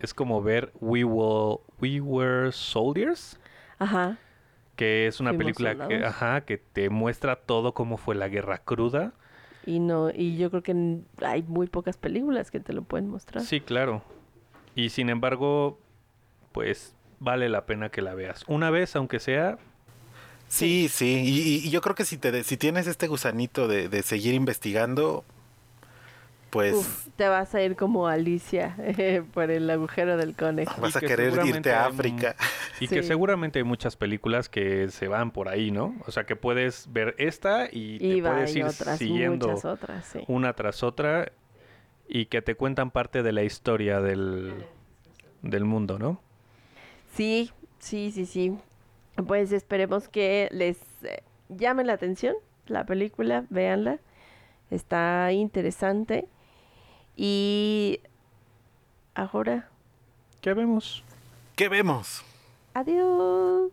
[0.00, 3.38] es como ver We Will We Were Soldiers,
[3.78, 4.18] Ajá.
[4.78, 8.58] Que es una Fuimos película que, ajá, que te muestra todo cómo fue la guerra
[8.58, 9.12] cruda.
[9.66, 13.42] Y no, y yo creo que hay muy pocas películas que te lo pueden mostrar.
[13.42, 14.02] Sí, claro.
[14.76, 15.78] Y sin embargo,
[16.52, 18.44] pues vale la pena que la veas.
[18.46, 19.58] Una vez, aunque sea,
[20.46, 23.88] Sí, sí, y, y- y yo creo que si te si tienes este gusanito de,
[23.90, 25.24] de seguir investigando,
[26.50, 30.80] pues Uf, te vas a ir como Alicia eh, por el agujero del conejo.
[30.80, 32.36] vas y a que querer seguramente irte a hay África.
[32.80, 35.94] y que seguramente hay muchas películas que se van por ahí, ¿no?
[36.06, 40.20] O sea, que puedes ver esta y te va, puedes ir otras, siguiendo otras, sí.
[40.26, 41.32] una tras otra
[42.08, 44.54] y que te cuentan parte de la historia del,
[45.42, 46.20] del mundo, ¿no?
[47.14, 48.56] Sí, sí, sí, sí.
[49.26, 52.34] Pues esperemos que les eh, llame la atención
[52.68, 53.98] la película, véanla.
[54.70, 56.28] Está interesante.
[57.20, 57.98] Y
[59.16, 59.68] ahora,
[60.40, 61.02] ¿Qué vemos?
[61.56, 62.22] ¿Qué vemos?
[62.74, 63.72] adiós.